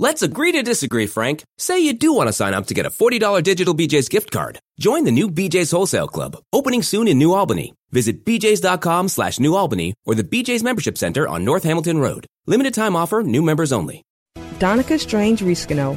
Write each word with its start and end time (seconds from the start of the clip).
Let's 0.00 0.22
agree 0.22 0.50
to 0.52 0.62
disagree, 0.64 1.06
Frank. 1.06 1.44
Say 1.56 1.78
you 1.78 1.92
do 1.92 2.12
want 2.12 2.28
to 2.28 2.32
sign 2.32 2.52
up 2.52 2.66
to 2.66 2.74
get 2.74 2.84
a 2.84 2.90
$40 2.90 3.40
digital 3.44 3.76
BJ's 3.76 4.08
gift 4.08 4.32
card. 4.32 4.58
Join 4.76 5.04
the 5.04 5.12
new 5.12 5.30
BJ's 5.30 5.70
Wholesale 5.70 6.08
Club, 6.08 6.36
opening 6.52 6.82
soon 6.82 7.06
in 7.06 7.16
New 7.16 7.32
Albany. 7.32 7.74
Visit 7.92 8.24
bjs.com 8.24 9.06
slash 9.06 9.38
New 9.38 9.54
Albany 9.54 9.94
or 10.04 10.16
the 10.16 10.24
BJ's 10.24 10.64
Membership 10.64 10.98
Center 10.98 11.28
on 11.28 11.44
North 11.44 11.62
Hamilton 11.62 11.98
Road. 11.98 12.26
Limited 12.44 12.74
time 12.74 12.96
offer, 12.96 13.22
new 13.22 13.40
members 13.40 13.70
only. 13.70 14.02
Donica 14.58 14.98
Strange 14.98 15.42
Riscano, 15.42 15.96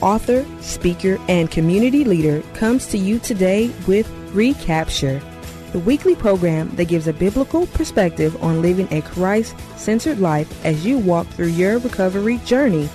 author, 0.00 0.44
speaker, 0.60 1.16
and 1.28 1.48
community 1.48 2.02
leader, 2.02 2.42
comes 2.54 2.88
to 2.88 2.98
you 2.98 3.20
today 3.20 3.70
with 3.86 4.10
Recapture, 4.32 5.22
the 5.70 5.78
weekly 5.78 6.16
program 6.16 6.74
that 6.74 6.86
gives 6.86 7.06
a 7.06 7.12
biblical 7.12 7.68
perspective 7.68 8.42
on 8.42 8.62
living 8.62 8.88
a 8.90 9.00
Christ 9.00 9.54
centered 9.76 10.18
life 10.18 10.64
as 10.64 10.84
you 10.84 10.98
walk 10.98 11.28
through 11.28 11.48
your 11.48 11.78
recovery 11.78 12.38
journey. 12.38 12.88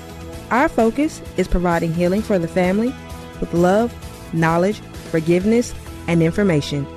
Our 0.51 0.69
focus 0.69 1.21
is 1.35 1.47
providing 1.47 1.93
healing 1.93 2.21
for 2.21 2.39
the 2.39 2.47
family 2.47 2.93
with 3.39 3.53
love, 3.53 3.93
knowledge, 4.33 4.79
forgiveness, 5.11 5.73
and 6.07 6.23
information. 6.23 6.87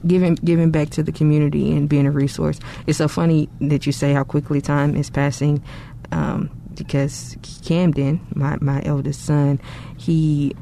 Giving 0.05 0.35
giving 0.35 0.71
back 0.71 0.89
to 0.91 1.03
the 1.03 1.11
community 1.11 1.71
and 1.71 1.89
being 1.89 2.05
a 2.05 2.11
resource. 2.11 2.59
It's 2.87 2.97
so 2.97 3.07
funny 3.07 3.49
that 3.61 3.85
you 3.85 3.91
say 3.91 4.13
how 4.13 4.23
quickly 4.23 4.61
time 4.61 4.95
is 4.95 5.09
passing, 5.09 5.63
um, 6.11 6.49
because 6.75 7.35
Camden, 7.63 8.19
my 8.35 8.57
my 8.61 8.81
eldest 8.85 9.25
son, 9.25 9.59
he 9.97 10.55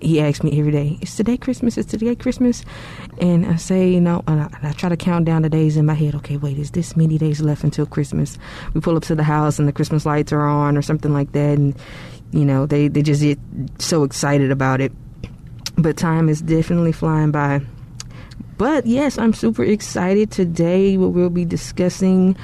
he 0.00 0.20
asks 0.20 0.42
me 0.44 0.58
every 0.58 0.72
day, 0.72 0.98
"Is 1.00 1.14
today 1.16 1.36
Christmas? 1.36 1.76
Is 1.76 1.86
today 1.86 2.14
Christmas?" 2.14 2.64
And 3.20 3.46
I 3.46 3.56
say, 3.56 3.90
you 3.90 4.00
know, 4.00 4.22
and 4.26 4.40
I, 4.40 4.48
I, 4.62 4.72
try 4.72 4.88
to 4.88 4.96
count 4.96 5.24
down 5.24 5.42
the 5.42 5.48
days 5.48 5.76
in 5.76 5.86
my 5.86 5.94
head. 5.94 6.14
Okay, 6.16 6.36
wait, 6.36 6.58
is 6.58 6.70
this 6.70 6.96
many 6.96 7.18
days 7.18 7.40
left 7.40 7.64
until 7.64 7.86
Christmas? 7.86 8.38
We 8.74 8.80
pull 8.80 8.96
up 8.96 9.02
to 9.04 9.14
the 9.14 9.24
house 9.24 9.58
and 9.58 9.66
the 9.66 9.72
Christmas 9.72 10.06
lights 10.06 10.32
are 10.32 10.46
on, 10.46 10.76
or 10.76 10.82
something 10.82 11.12
like 11.12 11.32
that, 11.32 11.58
and 11.58 11.74
you 12.32 12.44
know, 12.44 12.66
they 12.66 12.88
they 12.88 13.02
just 13.02 13.22
get 13.22 13.38
so 13.78 14.04
excited 14.04 14.50
about 14.50 14.80
it. 14.80 14.92
But 15.76 15.96
time 15.96 16.28
is 16.28 16.40
definitely 16.42 16.92
flying 16.92 17.30
by. 17.30 17.62
But 18.58 18.86
yes, 18.86 19.18
I'm 19.18 19.32
super 19.32 19.62
excited 19.62 20.32
today. 20.32 20.96
What 20.96 21.12
we'll 21.12 21.30
be 21.30 21.44
discussing. 21.44 22.36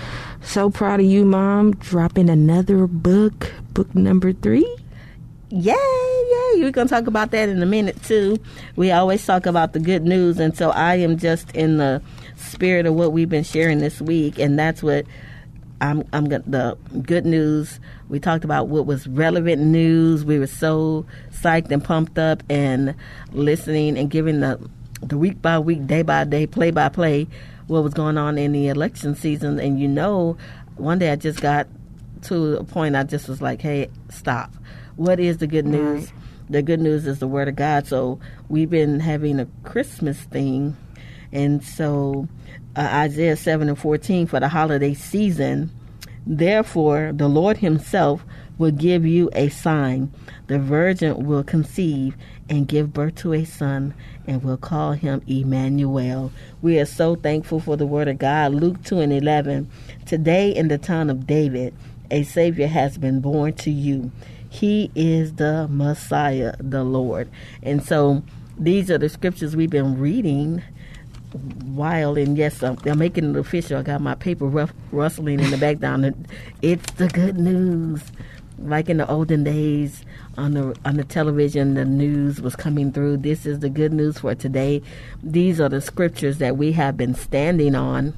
So 0.42 0.70
proud 0.70 1.00
of 1.00 1.06
you, 1.06 1.24
Mom, 1.24 1.72
dropping 1.72 2.30
another 2.30 2.86
book, 2.86 3.52
book 3.72 3.92
number 3.96 4.32
three. 4.32 4.76
Yay, 5.50 5.72
yay. 5.72 6.62
We're 6.62 6.70
going 6.70 6.86
to 6.86 6.94
talk 6.94 7.08
about 7.08 7.32
that 7.32 7.48
in 7.48 7.60
a 7.60 7.66
minute, 7.66 8.00
too. 8.04 8.38
We 8.76 8.92
always 8.92 9.26
talk 9.26 9.44
about 9.44 9.72
the 9.72 9.80
good 9.80 10.04
news, 10.04 10.38
and 10.38 10.56
so 10.56 10.70
I 10.70 10.96
am 10.96 11.18
just 11.18 11.50
in 11.50 11.78
the 11.78 12.00
spirit 12.36 12.86
of 12.86 12.94
what 12.94 13.12
we've 13.12 13.28
been 13.28 13.44
sharing 13.44 13.78
this 13.78 14.00
week, 14.00 14.38
and 14.38 14.56
that's 14.56 14.84
what 14.84 15.06
I'm, 15.80 16.04
I'm 16.12 16.26
the 16.26 16.78
good 17.02 17.26
news. 17.26 17.80
We 18.08 18.20
talked 18.20 18.44
about 18.44 18.68
what 18.68 18.86
was 18.86 19.08
relevant 19.08 19.62
news. 19.62 20.24
We 20.24 20.38
were 20.38 20.46
so 20.46 21.06
psyched 21.32 21.72
and 21.72 21.82
pumped 21.82 22.18
up 22.18 22.44
and 22.48 22.94
listening 23.32 23.98
and 23.98 24.08
giving 24.08 24.40
the 24.40 24.60
the 25.08 25.18
week 25.18 25.40
by 25.40 25.58
week, 25.58 25.86
day 25.86 26.02
by 26.02 26.24
day, 26.24 26.46
play 26.46 26.70
by 26.70 26.88
play, 26.88 27.26
what 27.66 27.82
was 27.82 27.94
going 27.94 28.18
on 28.18 28.38
in 28.38 28.52
the 28.52 28.68
election 28.68 29.14
season. 29.14 29.58
And 29.58 29.78
you 29.80 29.88
know, 29.88 30.36
one 30.76 30.98
day 30.98 31.10
I 31.10 31.16
just 31.16 31.40
got 31.40 31.68
to 32.22 32.56
a 32.56 32.64
point 32.64 32.96
I 32.96 33.02
just 33.04 33.28
was 33.28 33.42
like, 33.42 33.60
hey, 33.60 33.90
stop 34.08 34.54
what 34.96 35.20
is 35.20 35.38
the 35.38 35.46
good 35.46 35.66
news? 35.66 36.04
Right. 36.04 36.12
The 36.50 36.62
good 36.62 36.80
news 36.80 37.06
is 37.06 37.18
the 37.18 37.26
Word 37.26 37.48
of 37.48 37.56
God. 37.56 37.86
So 37.86 38.20
we've 38.48 38.70
been 38.70 39.00
having 39.00 39.40
a 39.40 39.46
Christmas 39.64 40.20
thing, 40.20 40.76
and 41.32 41.64
so 41.64 42.28
uh, 42.76 42.88
Isaiah 42.92 43.36
7 43.36 43.68
and 43.68 43.78
14 43.78 44.26
for 44.26 44.40
the 44.40 44.48
holiday 44.48 44.94
season. 44.94 45.70
Therefore, 46.26 47.12
the 47.14 47.28
Lord 47.28 47.58
Himself 47.58 48.24
will 48.58 48.70
give 48.70 49.04
you 49.04 49.30
a 49.32 49.48
sign. 49.48 50.12
The 50.46 50.58
virgin 50.58 51.26
will 51.26 51.44
conceive 51.44 52.16
and 52.48 52.68
give 52.68 52.92
birth 52.92 53.14
to 53.16 53.32
a 53.32 53.44
son, 53.44 53.94
and 54.26 54.42
will 54.42 54.56
call 54.56 54.92
him 54.92 55.22
Emmanuel. 55.26 56.30
We 56.60 56.78
are 56.78 56.84
so 56.84 57.16
thankful 57.16 57.60
for 57.60 57.76
the 57.76 57.86
word 57.86 58.08
of 58.08 58.18
God. 58.18 58.54
Luke 58.54 58.82
2 58.84 59.00
and 59.00 59.12
11. 59.12 59.70
Today, 60.04 60.50
in 60.54 60.68
the 60.68 60.78
town 60.78 61.08
of 61.08 61.26
David, 61.26 61.74
a 62.10 62.22
Savior 62.22 62.66
has 62.66 62.98
been 62.98 63.20
born 63.20 63.54
to 63.54 63.70
you. 63.70 64.12
He 64.48 64.90
is 64.94 65.34
the 65.34 65.66
Messiah, 65.68 66.54
the 66.58 66.84
Lord. 66.84 67.30
And 67.62 67.82
so 67.82 68.22
these 68.58 68.90
are 68.90 68.98
the 68.98 69.08
scriptures 69.08 69.56
we've 69.56 69.70
been 69.70 69.98
reading 69.98 70.62
while 71.64 72.16
and 72.16 72.38
yes 72.38 72.62
I'm, 72.62 72.78
I'm, 72.84 72.98
making 72.98 73.34
it 73.34 73.36
official 73.36 73.78
i 73.78 73.82
got 73.82 74.00
my 74.00 74.14
paper 74.14 74.46
rough, 74.46 74.72
rustling 74.92 75.40
in 75.40 75.50
the 75.50 75.56
background 75.56 76.28
it's 76.62 76.92
the 76.92 77.08
good 77.08 77.36
news 77.36 78.00
like 78.58 78.88
in 78.88 78.98
the 78.98 79.08
olden 79.10 79.44
days 79.44 80.04
on 80.38 80.54
the 80.54 80.76
on 80.84 80.96
the 80.96 81.04
television 81.04 81.74
the 81.74 81.84
news 81.84 82.40
was 82.40 82.54
coming 82.54 82.92
through 82.92 83.16
this 83.16 83.46
is 83.46 83.58
the 83.58 83.68
good 83.68 83.92
news 83.92 84.18
for 84.18 84.34
today 84.34 84.80
these 85.22 85.60
are 85.60 85.68
the 85.68 85.80
scriptures 85.80 86.38
that 86.38 86.56
we 86.56 86.72
have 86.72 86.96
been 86.96 87.14
standing 87.14 87.74
on 87.74 88.14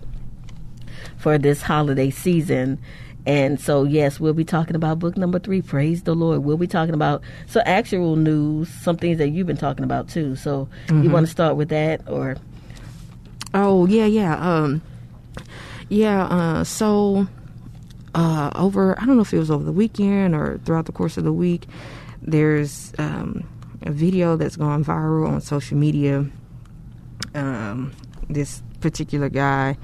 for 1.16 1.38
this 1.38 1.62
holiday 1.62 2.10
season 2.10 2.78
and 3.26 3.60
so, 3.60 3.82
yes, 3.82 4.20
we'll 4.20 4.34
be 4.34 4.44
talking 4.44 4.76
about 4.76 5.00
book 5.00 5.16
number 5.16 5.40
three. 5.40 5.60
Praise 5.60 6.04
the 6.04 6.14
Lord. 6.14 6.44
We'll 6.44 6.56
be 6.56 6.68
talking 6.68 6.94
about 6.94 7.22
so 7.46 7.60
actual 7.66 8.14
news, 8.14 8.68
some 8.68 8.96
things 8.96 9.18
that 9.18 9.30
you've 9.30 9.48
been 9.48 9.56
talking 9.56 9.82
about 9.82 10.08
too. 10.08 10.36
So, 10.36 10.68
mm-hmm. 10.86 11.02
you 11.02 11.10
want 11.10 11.26
to 11.26 11.32
start 11.32 11.56
with 11.56 11.68
that, 11.70 12.08
or? 12.08 12.36
Oh 13.52 13.86
yeah, 13.86 14.06
yeah, 14.06 14.36
um, 14.38 14.80
yeah. 15.88 16.26
Uh, 16.26 16.62
so, 16.62 17.26
uh, 18.16 18.50
over 18.54 18.98
I 18.98 19.04
don't 19.04 19.16
know 19.16 19.22
if 19.22 19.32
it 19.34 19.38
was 19.38 19.50
over 19.50 19.62
the 19.62 19.72
weekend 19.72 20.34
or 20.34 20.58
throughout 20.64 20.86
the 20.86 20.92
course 20.92 21.16
of 21.18 21.24
the 21.24 21.32
week. 21.32 21.66
There's 22.22 22.92
um, 22.98 23.46
a 23.82 23.92
video 23.92 24.36
that's 24.36 24.56
gone 24.56 24.84
viral 24.84 25.28
on 25.28 25.40
social 25.42 25.76
media. 25.76 26.26
Um, 27.34 27.92
this 28.30 28.62
particular 28.80 29.28
guy, 29.28 29.76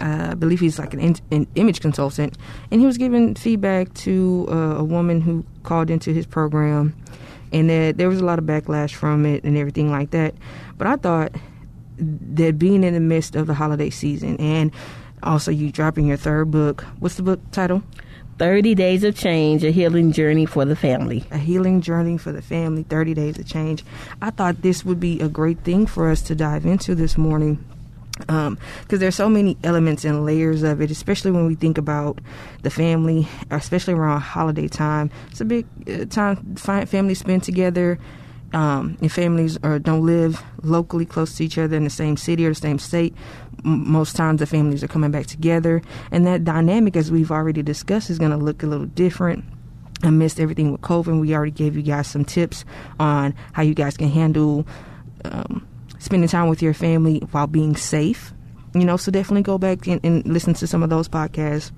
uh, 0.00 0.28
I 0.32 0.34
believe 0.34 0.58
he's 0.58 0.78
like 0.78 0.92
an, 0.92 1.00
in, 1.00 1.16
an, 1.30 1.46
image 1.54 1.80
consultant, 1.80 2.36
and 2.72 2.80
he 2.80 2.86
was 2.86 2.98
giving 2.98 3.36
feedback 3.36 3.94
to 3.94 4.46
uh, 4.50 4.78
a 4.78 4.84
woman 4.84 5.20
who 5.20 5.44
called 5.62 5.88
into 5.88 6.12
his 6.12 6.26
program, 6.26 6.96
and 7.52 7.70
that 7.70 7.96
there 7.96 8.08
was 8.08 8.20
a 8.20 8.24
lot 8.24 8.40
of 8.40 8.44
backlash 8.44 8.94
from 8.94 9.24
it 9.24 9.44
and 9.44 9.56
everything 9.56 9.90
like 9.90 10.10
that. 10.10 10.34
But 10.76 10.88
I 10.88 10.96
thought 10.96 11.32
that 11.98 12.58
being 12.58 12.82
in 12.82 12.92
the 12.92 13.00
midst 13.00 13.36
of 13.36 13.46
the 13.46 13.54
holiday 13.54 13.90
season 13.90 14.36
and 14.38 14.72
also 15.22 15.50
you 15.50 15.70
dropping 15.70 16.06
your 16.06 16.16
third 16.16 16.50
book, 16.50 16.82
what's 16.98 17.16
the 17.16 17.22
book 17.22 17.40
title? 17.52 17.82
30 18.38 18.74
Days 18.74 19.02
of 19.02 19.16
Change, 19.16 19.64
a 19.64 19.70
healing 19.70 20.12
journey 20.12 20.44
for 20.44 20.64
the 20.64 20.76
family. 20.76 21.24
A 21.30 21.38
healing 21.38 21.80
journey 21.80 22.18
for 22.18 22.32
the 22.32 22.42
family, 22.42 22.82
30 22.82 23.14
Days 23.14 23.38
of 23.38 23.46
Change. 23.46 23.82
I 24.20 24.30
thought 24.30 24.60
this 24.60 24.84
would 24.84 25.00
be 25.00 25.20
a 25.20 25.28
great 25.28 25.60
thing 25.60 25.86
for 25.86 26.10
us 26.10 26.20
to 26.22 26.34
dive 26.34 26.66
into 26.66 26.94
this 26.94 27.16
morning 27.16 27.64
because 28.18 28.46
um, 28.48 28.58
there's 28.88 29.14
so 29.14 29.28
many 29.28 29.58
elements 29.62 30.04
and 30.04 30.24
layers 30.24 30.62
of 30.62 30.80
it, 30.80 30.90
especially 30.90 31.30
when 31.30 31.46
we 31.46 31.54
think 31.54 31.76
about 31.76 32.18
the 32.62 32.70
family, 32.70 33.28
especially 33.50 33.94
around 33.94 34.20
holiday 34.20 34.68
time. 34.68 35.10
It's 35.30 35.40
a 35.40 35.44
big 35.44 35.66
uh, 35.88 36.06
time 36.06 36.56
family 36.56 37.14
spend 37.14 37.42
together. 37.42 37.98
Um, 38.52 38.96
and 39.00 39.10
families 39.10 39.58
are, 39.62 39.78
don't 39.78 40.06
live 40.06 40.42
locally 40.62 41.04
close 41.04 41.36
to 41.36 41.44
each 41.44 41.58
other 41.58 41.76
in 41.76 41.84
the 41.84 41.90
same 41.90 42.16
city 42.16 42.46
or 42.46 42.50
the 42.50 42.54
same 42.54 42.78
state. 42.78 43.14
M- 43.64 43.90
most 43.90 44.16
times 44.16 44.38
the 44.38 44.46
families 44.46 44.82
are 44.84 44.88
coming 44.88 45.10
back 45.10 45.26
together, 45.26 45.82
and 46.10 46.26
that 46.26 46.44
dynamic, 46.44 46.96
as 46.96 47.10
we've 47.10 47.30
already 47.30 47.62
discussed, 47.62 48.08
is 48.08 48.18
going 48.18 48.30
to 48.30 48.36
look 48.36 48.62
a 48.62 48.66
little 48.66 48.86
different 48.86 49.44
amidst 50.02 50.38
everything 50.38 50.72
with 50.72 50.80
COVID. 50.82 51.20
We 51.20 51.34
already 51.34 51.50
gave 51.50 51.76
you 51.76 51.82
guys 51.82 52.06
some 52.06 52.24
tips 52.24 52.64
on 53.00 53.34
how 53.52 53.62
you 53.62 53.74
guys 53.74 53.96
can 53.96 54.08
handle. 54.08 54.66
Um, 55.24 55.66
spending 55.98 56.28
time 56.28 56.48
with 56.48 56.62
your 56.62 56.74
family 56.74 57.18
while 57.32 57.46
being 57.46 57.76
safe. 57.76 58.32
You 58.74 58.84
know, 58.84 58.96
so 58.96 59.10
definitely 59.10 59.42
go 59.42 59.58
back 59.58 59.86
and, 59.86 60.00
and 60.04 60.26
listen 60.26 60.54
to 60.54 60.66
some 60.66 60.82
of 60.82 60.90
those 60.90 61.08
podcasts. 61.08 61.72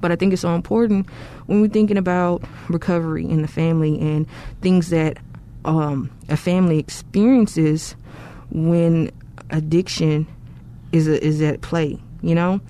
But 0.00 0.10
I 0.10 0.16
think 0.16 0.32
it's 0.32 0.42
so 0.42 0.54
important 0.54 1.08
when 1.46 1.60
we're 1.60 1.68
thinking 1.68 1.98
about 1.98 2.42
recovery 2.68 3.24
in 3.24 3.42
the 3.42 3.48
family 3.48 4.00
and 4.00 4.26
things 4.62 4.90
that 4.90 5.18
um, 5.64 6.10
a 6.28 6.36
family 6.36 6.78
experiences 6.78 7.94
when 8.50 9.10
addiction 9.50 10.26
is 10.92 11.08
a, 11.08 11.24
is 11.24 11.42
at 11.42 11.60
play. 11.60 11.98
You 12.20 12.34
know, 12.34 12.60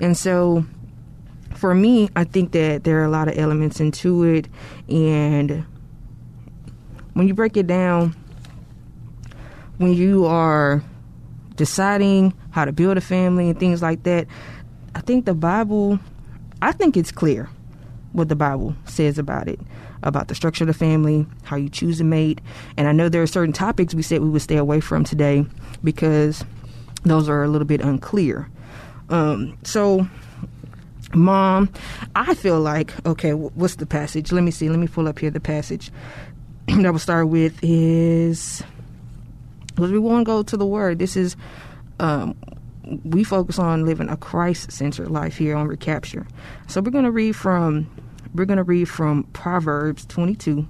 and 0.00 0.16
so 0.16 0.64
for 1.56 1.74
me, 1.74 2.08
I 2.16 2.24
think 2.24 2.52
that 2.52 2.84
there 2.84 3.00
are 3.00 3.04
a 3.04 3.10
lot 3.10 3.28
of 3.28 3.38
elements 3.38 3.80
into 3.80 4.22
it, 4.24 4.48
and 4.88 5.64
when 7.14 7.28
you 7.28 7.34
break 7.34 7.56
it 7.56 7.66
down, 7.66 8.16
when 9.78 9.92
you 9.94 10.24
are 10.24 10.82
deciding 11.56 12.32
how 12.50 12.64
to 12.64 12.72
build 12.72 12.96
a 12.96 13.00
family 13.00 13.48
and 13.48 13.58
things 13.58 13.82
like 13.82 14.02
that, 14.04 14.26
I 14.94 15.00
think 15.00 15.24
the 15.24 15.34
Bible, 15.34 15.98
I 16.60 16.72
think 16.72 16.96
it's 16.96 17.12
clear 17.12 17.48
what 18.12 18.28
the 18.28 18.36
Bible 18.36 18.74
says 18.84 19.18
about 19.18 19.48
it, 19.48 19.60
about 20.02 20.28
the 20.28 20.34
structure 20.34 20.64
of 20.64 20.68
the 20.68 20.74
family, 20.74 21.26
how 21.44 21.56
you 21.56 21.68
choose 21.68 22.00
a 22.00 22.04
mate. 22.04 22.40
And 22.76 22.88
I 22.88 22.92
know 22.92 23.08
there 23.08 23.22
are 23.22 23.26
certain 23.26 23.52
topics 23.52 23.94
we 23.94 24.02
said 24.02 24.20
we 24.20 24.28
would 24.28 24.42
stay 24.42 24.56
away 24.56 24.80
from 24.80 25.04
today 25.04 25.46
because 25.82 26.44
those 27.04 27.28
are 27.28 27.42
a 27.42 27.48
little 27.48 27.66
bit 27.66 27.80
unclear. 27.80 28.48
Um, 29.08 29.58
so, 29.62 30.06
mom, 31.14 31.70
I 32.14 32.34
feel 32.34 32.60
like, 32.60 32.92
okay, 33.06 33.32
what's 33.32 33.76
the 33.76 33.86
passage? 33.86 34.32
Let 34.32 34.42
me 34.42 34.50
see. 34.50 34.68
Let 34.68 34.78
me 34.78 34.88
pull 34.88 35.08
up 35.08 35.18
here 35.18 35.30
the 35.30 35.40
passage 35.40 35.90
that 36.66 36.90
we'll 36.90 36.98
start 36.98 37.28
with 37.28 37.58
is 37.62 38.62
because 39.74 39.90
we 39.90 39.98
want 39.98 40.20
to 40.20 40.24
go 40.24 40.42
to 40.42 40.56
the 40.56 40.66
word. 40.66 40.98
This 40.98 41.16
is 41.16 41.36
um, 42.00 42.36
we 43.04 43.24
focus 43.24 43.58
on 43.58 43.84
living 43.84 44.08
a 44.08 44.16
Christ-centered 44.16 45.10
life 45.10 45.36
here 45.36 45.56
on 45.56 45.68
Recapture. 45.68 46.26
So 46.66 46.80
we're 46.80 46.90
going 46.90 47.04
to 47.04 47.10
read 47.10 47.36
from 47.36 47.88
we're 48.34 48.44
going 48.44 48.58
to 48.58 48.62
read 48.62 48.88
from 48.88 49.24
Proverbs 49.32 50.06
22. 50.06 50.66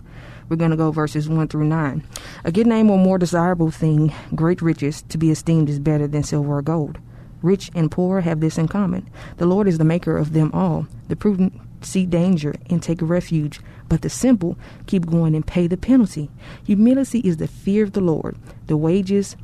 We're 0.49 0.56
going 0.56 0.70
to 0.70 0.76
go 0.76 0.91
verses 0.91 1.29
1 1.29 1.49
through 1.49 1.64
9. 1.64 2.05
A 2.44 2.53
good 2.53 2.67
name 2.67 2.91
or 2.91 2.99
more 2.99 3.19
desirable 3.19 3.70
thing, 3.70 4.12
great 4.35 4.61
riches, 4.61 5.03
to 5.03 5.19
be 5.19 5.31
esteemed 5.31 5.69
is 5.69 5.79
better 5.79 6.06
than 6.06 6.23
silver 6.23 6.59
or 6.59 6.62
gold. 6.62 6.99
Rich 7.41 7.70
and 7.75 7.91
poor 7.91 8.20
have 8.20 8.41
this 8.41 8.59
in 8.59 8.69
common. 8.69 9.09
The 9.38 9.47
Lord 9.47 9.67
is 9.67 9.79
the 9.79 9.85
maker 9.85 10.17
of 10.17 10.32
them 10.32 10.50
all. 10.53 10.87
The 11.09 11.17
prudent 11.17 11.61
see 11.81 12.06
danger 12.06 12.55
and 12.70 12.82
take 12.82 13.03
refuge, 13.03 13.61
but 13.88 14.03
the 14.03 14.11
simple 14.11 14.56
keep 14.87 15.06
going 15.06 15.35
and 15.35 15.47
pay 15.47 15.67
the 15.67 15.76
penalty. 15.76 16.31
Humility 16.64 17.20
is 17.20 17.38
the 17.38 17.49
fear 17.49 17.82
of 17.82 17.93
the 17.93 18.00
Lord, 18.00 18.37
the 18.67 18.76
wages 18.76 19.37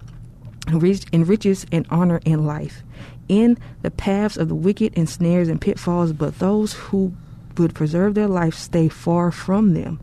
enriches 1.13 1.67
and 1.73 1.87
honor 1.91 2.21
in 2.25 2.47
life. 2.47 2.83
In 3.29 3.59
the 3.83 3.91
paths 3.91 4.37
of 4.37 4.49
the 4.49 4.55
wicked 4.55 4.93
and 4.97 5.09
snares 5.09 5.49
and 5.49 5.61
pitfalls, 5.61 6.13
but 6.13 6.39
those 6.39 6.75
who 6.75 7.15
would 7.59 7.75
preserve 7.75 8.15
their 8.15 8.29
life 8.29 8.55
stay 8.55 8.89
far 8.89 9.31
from 9.31 9.75
them. 9.75 10.01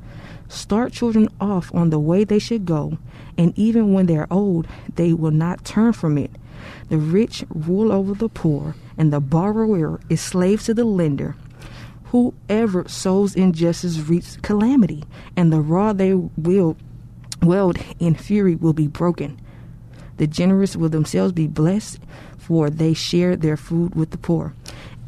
Start 0.48 0.94
children 0.94 1.30
off 1.40 1.74
on 1.74 1.90
the 1.90 2.00
way 2.00 2.24
they 2.24 2.40
should 2.40 2.66
go, 2.66 2.98
and 3.38 3.58
even 3.58 3.94
when 3.94 4.06
they 4.06 4.18
are 4.18 4.28
old, 4.30 4.68
they 4.96 5.14
will 5.14 5.32
not 5.32 5.66
turn 5.66 5.94
from 5.94 6.18
it. 6.18 6.32
The 6.90 6.98
rich 6.98 7.44
rule 7.50 7.92
over 7.92 8.14
the 8.14 8.30
poor, 8.30 8.76
and 8.98 9.12
the 9.12 9.20
borrower 9.20 10.00
is 10.10 10.22
slave 10.22 10.64
to 10.64 10.74
the 10.74 10.86
lender. 10.86 11.36
Whoever 12.06 12.88
sows 12.88 13.36
injustice 13.36 14.00
reaps 14.00 14.38
calamity, 14.38 15.04
and 15.36 15.52
the 15.52 15.62
rod 15.62 15.98
they 15.98 16.14
wield, 16.14 16.78
wield 17.42 17.78
in 18.00 18.16
fury 18.16 18.56
will 18.56 18.74
be 18.74 18.88
broken. 18.88 19.40
The 20.18 20.28
generous 20.28 20.76
will 20.76 20.90
themselves 20.90 21.34
be 21.34 21.48
blessed, 21.48 22.00
for 22.38 22.70
they 22.70 22.94
share 22.94 23.36
their 23.36 23.58
food 23.58 23.96
with 23.96 24.12
the 24.12 24.18
poor. 24.18 24.54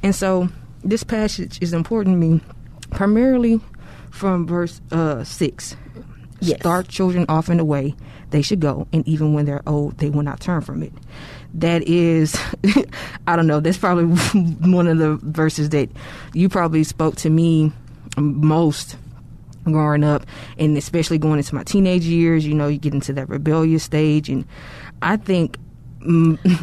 And 0.03 0.13
so 0.13 0.49
this 0.83 1.03
passage 1.03 1.57
is 1.62 1.74
important 1.74 2.15
to 2.15 2.27
me 2.27 2.41
primarily 2.91 3.59
from 4.12 4.47
verse 4.47 4.81
uh, 4.91 5.24
6. 5.24 5.75
Yes. 6.39 6.59
Start 6.59 6.88
children 6.88 7.25
off 7.29 7.50
in 7.50 7.57
the 7.57 7.65
way 7.65 7.95
they 8.29 8.41
should 8.41 8.59
go, 8.59 8.88
and 8.94 9.07
even 9.07 9.33
when 9.33 9.45
they're 9.45 9.63
old, 9.68 9.97
they 9.97 10.09
will 10.09 10.21
not 10.21 10.39
turn 10.39 10.62
from 10.62 10.83
it 10.83 10.94
that 11.53 11.88
is, 11.88 12.39
I 13.27 13.35
don't 13.35 13.47
know, 13.47 13.59
that's 13.59 13.77
probably 13.77 14.06
one 14.71 14.88
of 14.88 14.97
the 14.97 15.15
verses 15.15 15.69
that 15.69 15.89
you 16.33 16.50
probably 16.50 16.83
spoke 16.83 17.15
to 17.18 17.30
me 17.30 17.71
most 18.18 18.95
growing 19.63 20.03
up, 20.03 20.25
and 20.57 20.77
especially 20.77 21.18
going 21.18 21.39
into 21.39 21.53
my 21.53 21.63
teenage 21.63 22.06
years. 22.06 22.45
You 22.45 22.53
know, 22.53 22.68
you 22.68 22.77
get 22.77 22.94
into 22.94 23.13
that 23.13 23.27
rebellious 23.27 23.83
stage, 23.83 24.30
and 24.30 24.45
I 25.01 25.18
think 25.18 25.57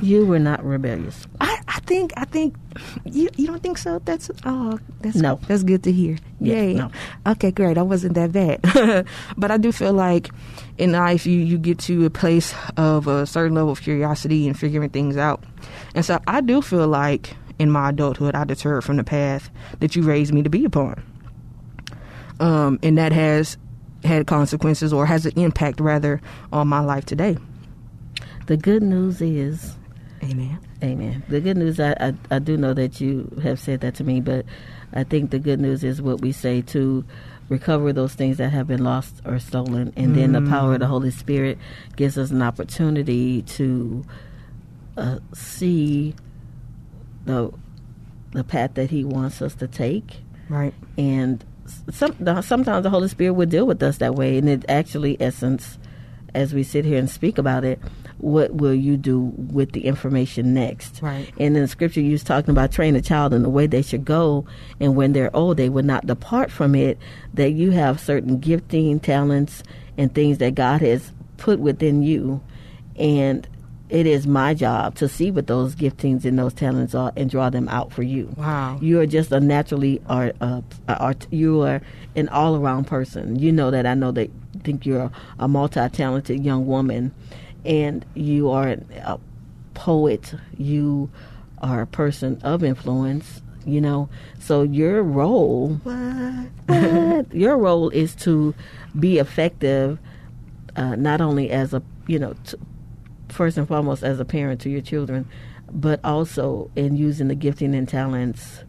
you 0.02 0.24
were 0.26 0.38
not 0.38 0.64
rebellious. 0.64 1.26
I, 1.40 1.60
I 1.68 1.80
think 1.80 2.12
I 2.16 2.24
think 2.24 2.56
you 3.04 3.28
you 3.36 3.46
don't 3.46 3.62
think 3.62 3.78
so. 3.78 3.98
That's 4.04 4.30
oh 4.44 4.78
that's 5.00 5.16
no 5.16 5.38
that's 5.46 5.62
good 5.62 5.82
to 5.84 5.92
hear. 5.92 6.16
Yeah, 6.40 6.54
Yay. 6.54 6.74
No. 6.74 6.90
Okay, 7.26 7.50
great. 7.50 7.76
I 7.76 7.82
wasn't 7.82 8.14
that 8.14 8.32
bad, 8.32 9.06
but 9.36 9.50
I 9.50 9.56
do 9.58 9.70
feel 9.70 9.92
like 9.92 10.30
in 10.78 10.92
life 10.92 11.26
you 11.26 11.38
you 11.38 11.58
get 11.58 11.78
to 11.80 12.06
a 12.06 12.10
place 12.10 12.54
of 12.76 13.06
a 13.06 13.26
certain 13.26 13.54
level 13.54 13.72
of 13.72 13.82
curiosity 13.82 14.46
and 14.48 14.58
figuring 14.58 14.90
things 14.90 15.16
out, 15.16 15.42
and 15.94 16.04
so 16.04 16.20
I 16.26 16.40
do 16.40 16.62
feel 16.62 16.88
like 16.88 17.36
in 17.58 17.70
my 17.70 17.90
adulthood 17.90 18.34
I 18.34 18.44
deterred 18.44 18.84
from 18.84 18.96
the 18.96 19.04
path 19.04 19.50
that 19.80 19.94
you 19.94 20.02
raised 20.02 20.32
me 20.32 20.42
to 20.42 20.50
be 20.50 20.64
upon, 20.64 21.02
um, 22.40 22.78
and 22.82 22.96
that 22.96 23.12
has 23.12 23.58
had 24.04 24.26
consequences 24.26 24.92
or 24.92 25.06
has 25.06 25.26
an 25.26 25.32
impact 25.38 25.80
rather 25.80 26.20
on 26.52 26.68
my 26.68 26.80
life 26.80 27.04
today. 27.04 27.36
The 28.46 28.56
good 28.56 28.82
news 28.82 29.20
is, 29.20 29.76
Amen. 30.22 30.58
Amen. 30.82 31.22
The 31.28 31.40
good 31.40 31.56
news, 31.56 31.80
I, 31.80 31.92
I, 32.00 32.14
I 32.30 32.38
do 32.38 32.56
know 32.56 32.74
that 32.74 33.00
you 33.00 33.30
have 33.42 33.58
said 33.58 33.80
that 33.80 33.94
to 33.96 34.04
me, 34.04 34.20
but 34.20 34.46
I 34.92 35.04
think 35.04 35.30
the 35.30 35.38
good 35.38 35.60
news 35.60 35.84
is 35.84 36.00
what 36.00 36.20
we 36.20 36.32
say 36.32 36.62
to 36.62 37.04
recover 37.48 37.92
those 37.92 38.14
things 38.14 38.38
that 38.38 38.50
have 38.50 38.66
been 38.66 38.84
lost 38.84 39.20
or 39.24 39.38
stolen. 39.38 39.92
And 39.96 40.12
mm. 40.12 40.14
then 40.14 40.32
the 40.32 40.42
power 40.50 40.74
of 40.74 40.80
the 40.80 40.86
Holy 40.86 41.10
Spirit 41.10 41.58
gives 41.96 42.16
us 42.16 42.30
an 42.30 42.42
opportunity 42.42 43.42
to 43.42 44.04
uh, 44.96 45.18
see 45.34 46.14
the 47.24 47.52
the 48.32 48.44
path 48.44 48.74
that 48.74 48.90
He 48.90 49.04
wants 49.04 49.40
us 49.40 49.54
to 49.56 49.68
take. 49.68 50.22
Right. 50.48 50.74
And 50.98 51.44
some, 51.90 52.42
sometimes 52.42 52.82
the 52.82 52.90
Holy 52.90 53.08
Spirit 53.08 53.34
will 53.34 53.46
deal 53.46 53.66
with 53.66 53.82
us 53.82 53.98
that 53.98 54.14
way. 54.14 54.38
And 54.38 54.48
it 54.48 54.64
actually, 54.68 55.16
essence, 55.20 55.78
as 56.34 56.52
we 56.52 56.62
sit 56.62 56.84
here 56.84 56.98
and 56.98 57.08
speak 57.08 57.38
about 57.38 57.64
it, 57.64 57.78
what 58.24 58.54
will 58.54 58.74
you 58.74 58.96
do 58.96 59.32
with 59.36 59.72
the 59.72 59.84
information 59.84 60.54
next? 60.54 61.02
Right. 61.02 61.28
And 61.38 61.54
in 61.56 61.62
the 61.62 61.68
scripture, 61.68 62.00
you 62.00 62.12
was 62.12 62.24
talking 62.24 62.50
about 62.50 62.72
train 62.72 62.96
a 62.96 63.02
child 63.02 63.34
in 63.34 63.42
the 63.42 63.50
way 63.50 63.66
they 63.66 63.82
should 63.82 64.04
go, 64.04 64.46
and 64.80 64.96
when 64.96 65.12
they're 65.12 65.34
old, 65.36 65.58
they 65.58 65.68
would 65.68 65.84
not 65.84 66.06
depart 66.06 66.50
from 66.50 66.74
it. 66.74 66.98
That 67.34 67.50
you 67.50 67.72
have 67.72 68.00
certain 68.00 68.38
gifting, 68.38 68.98
talents, 68.98 69.62
and 69.98 70.14
things 70.14 70.38
that 70.38 70.54
God 70.54 70.80
has 70.80 71.12
put 71.36 71.60
within 71.60 72.02
you, 72.02 72.42
and 72.96 73.46
it 73.90 74.06
is 74.06 74.26
my 74.26 74.54
job 74.54 74.94
to 74.94 75.08
see 75.08 75.30
what 75.30 75.46
those 75.46 75.76
giftings 75.76 76.24
and 76.24 76.38
those 76.38 76.54
talents 76.54 76.94
are 76.94 77.12
and 77.16 77.28
draw 77.30 77.50
them 77.50 77.68
out 77.68 77.92
for 77.92 78.02
you. 78.02 78.32
Wow. 78.36 78.78
You 78.80 78.98
are 79.00 79.06
just 79.06 79.30
a 79.30 79.38
naturally 79.38 80.00
art, 80.08 80.34
uh, 80.40 80.62
art 80.88 81.26
you 81.30 81.60
are 81.60 81.82
an 82.16 82.30
all 82.30 82.56
around 82.56 82.86
person. 82.86 83.38
You 83.38 83.52
know 83.52 83.70
that 83.70 83.84
I 83.84 83.92
know 83.92 84.10
that 84.12 84.30
think 84.62 84.86
you're 84.86 85.12
a 85.38 85.46
multi-talented 85.46 86.42
young 86.42 86.66
woman, 86.66 87.12
and 87.64 88.04
you 88.14 88.50
are 88.50 88.68
a 88.68 89.18
poet. 89.74 90.34
You 90.56 91.10
are 91.58 91.82
a 91.82 91.86
person 91.86 92.40
of 92.42 92.62
influence. 92.62 93.42
You 93.66 93.80
know, 93.80 94.10
so 94.38 94.62
your 94.62 95.02
role, 95.02 95.80
what? 95.84 97.32
your 97.34 97.56
role 97.56 97.88
is 97.88 98.14
to 98.16 98.54
be 98.98 99.18
effective, 99.18 99.98
uh, 100.76 100.96
not 100.96 101.22
only 101.22 101.50
as 101.50 101.72
a 101.72 101.82
you 102.06 102.18
know, 102.18 102.34
t- 102.44 102.58
first 103.30 103.56
and 103.56 103.66
foremost 103.66 104.02
as 104.02 104.20
a 104.20 104.24
parent 104.24 104.60
to 104.62 104.70
your 104.70 104.82
children, 104.82 105.26
but 105.72 105.98
also 106.04 106.70
in 106.76 106.96
using 106.96 107.28
the 107.28 107.34
gifting 107.34 107.74
and 107.74 107.88
talents 107.88 108.64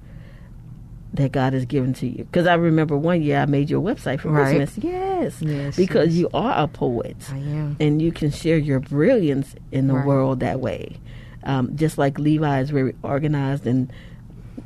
that 1.15 1.31
God 1.31 1.53
has 1.53 1.65
given 1.65 1.93
to 1.95 2.07
you. 2.07 2.23
Because 2.25 2.47
I 2.47 2.53
remember 2.55 2.95
one 2.97 3.21
year 3.21 3.39
I 3.39 3.45
made 3.45 3.69
your 3.69 3.81
website 3.81 4.19
for 4.19 4.29
Right. 4.29 4.55
Christmas. 4.55 4.83
Yes, 4.83 5.41
Yes, 5.41 5.75
because 5.75 6.09
yes. 6.09 6.17
you 6.21 6.29
are 6.33 6.63
a 6.63 6.67
poet, 6.67 7.17
I 7.31 7.37
am. 7.37 7.77
and 7.79 8.01
you 8.01 8.11
can 8.11 8.31
share 8.31 8.57
your 8.57 8.79
brilliance 8.79 9.55
in 9.71 9.87
the 9.87 9.95
Right. 9.95 10.05
world 10.05 10.39
that 10.41 10.59
way. 10.59 10.97
Um, 11.43 11.75
just 11.75 11.97
like 11.97 12.17
Levi 12.19 12.59
is 12.61 12.69
very 12.71 12.95
organized, 13.03 13.67
and 13.67 13.91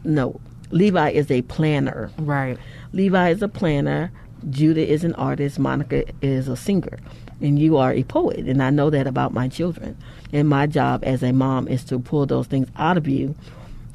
no, 0.04 0.40
Levi 0.72 1.10
is 1.10 1.30
a 1.32 1.42
planner. 1.44 2.10
Right. 2.18 2.58
Levi 2.94 3.30
is 3.30 3.42
a 3.42 3.48
planner. 3.48 4.12
Judah 4.50 4.88
is 4.88 5.04
an 5.04 5.14
artist. 5.16 5.60
Monica 5.60 6.06
is 6.22 6.48
a 6.48 6.56
singer. 6.56 6.98
And 7.42 7.58
you 7.60 7.76
are 7.78 7.92
a 7.92 8.04
poet. 8.04 8.46
And 8.48 8.62
I 8.64 8.70
know 8.70 8.90
that 8.90 9.08
about 9.08 9.34
my 9.34 9.48
children. 9.50 9.98
And 10.32 10.48
my 10.48 10.68
job 10.68 11.04
as 11.06 11.24
a 11.24 11.34
mom 11.34 11.68
is 11.68 11.84
to 11.86 12.00
pull 12.00 12.26
those 12.26 12.48
things 12.48 12.68
out 12.78 12.96
of 12.98 13.08
you 13.08 13.36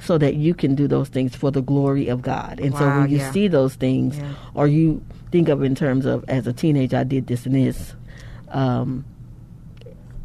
so 0.00 0.18
that 0.18 0.34
you 0.34 0.54
can 0.54 0.74
do 0.74 0.86
those 0.88 1.08
things 1.08 1.34
for 1.36 1.50
the 1.50 1.62
glory 1.62 2.08
of 2.08 2.20
God. 2.22 2.60
And 2.60 2.74
so 2.76 2.86
when 2.86 3.08
you 3.10 3.18
yeah. 3.18 3.30
see 3.32 3.48
those 3.48 3.74
things, 3.76 4.18
Yeah. 4.18 4.34
or 4.54 4.66
you 4.66 5.02
think 5.30 5.48
of 5.48 5.62
it 5.62 5.66
in 5.66 5.74
terms 5.74 6.04
of, 6.06 6.24
as 6.28 6.46
a 6.46 6.52
teenager, 6.52 6.96
I 6.98 7.04
did 7.04 7.26
this 7.26 7.46
and 7.46 7.54
this. 7.54 7.94
Um, 8.48 9.04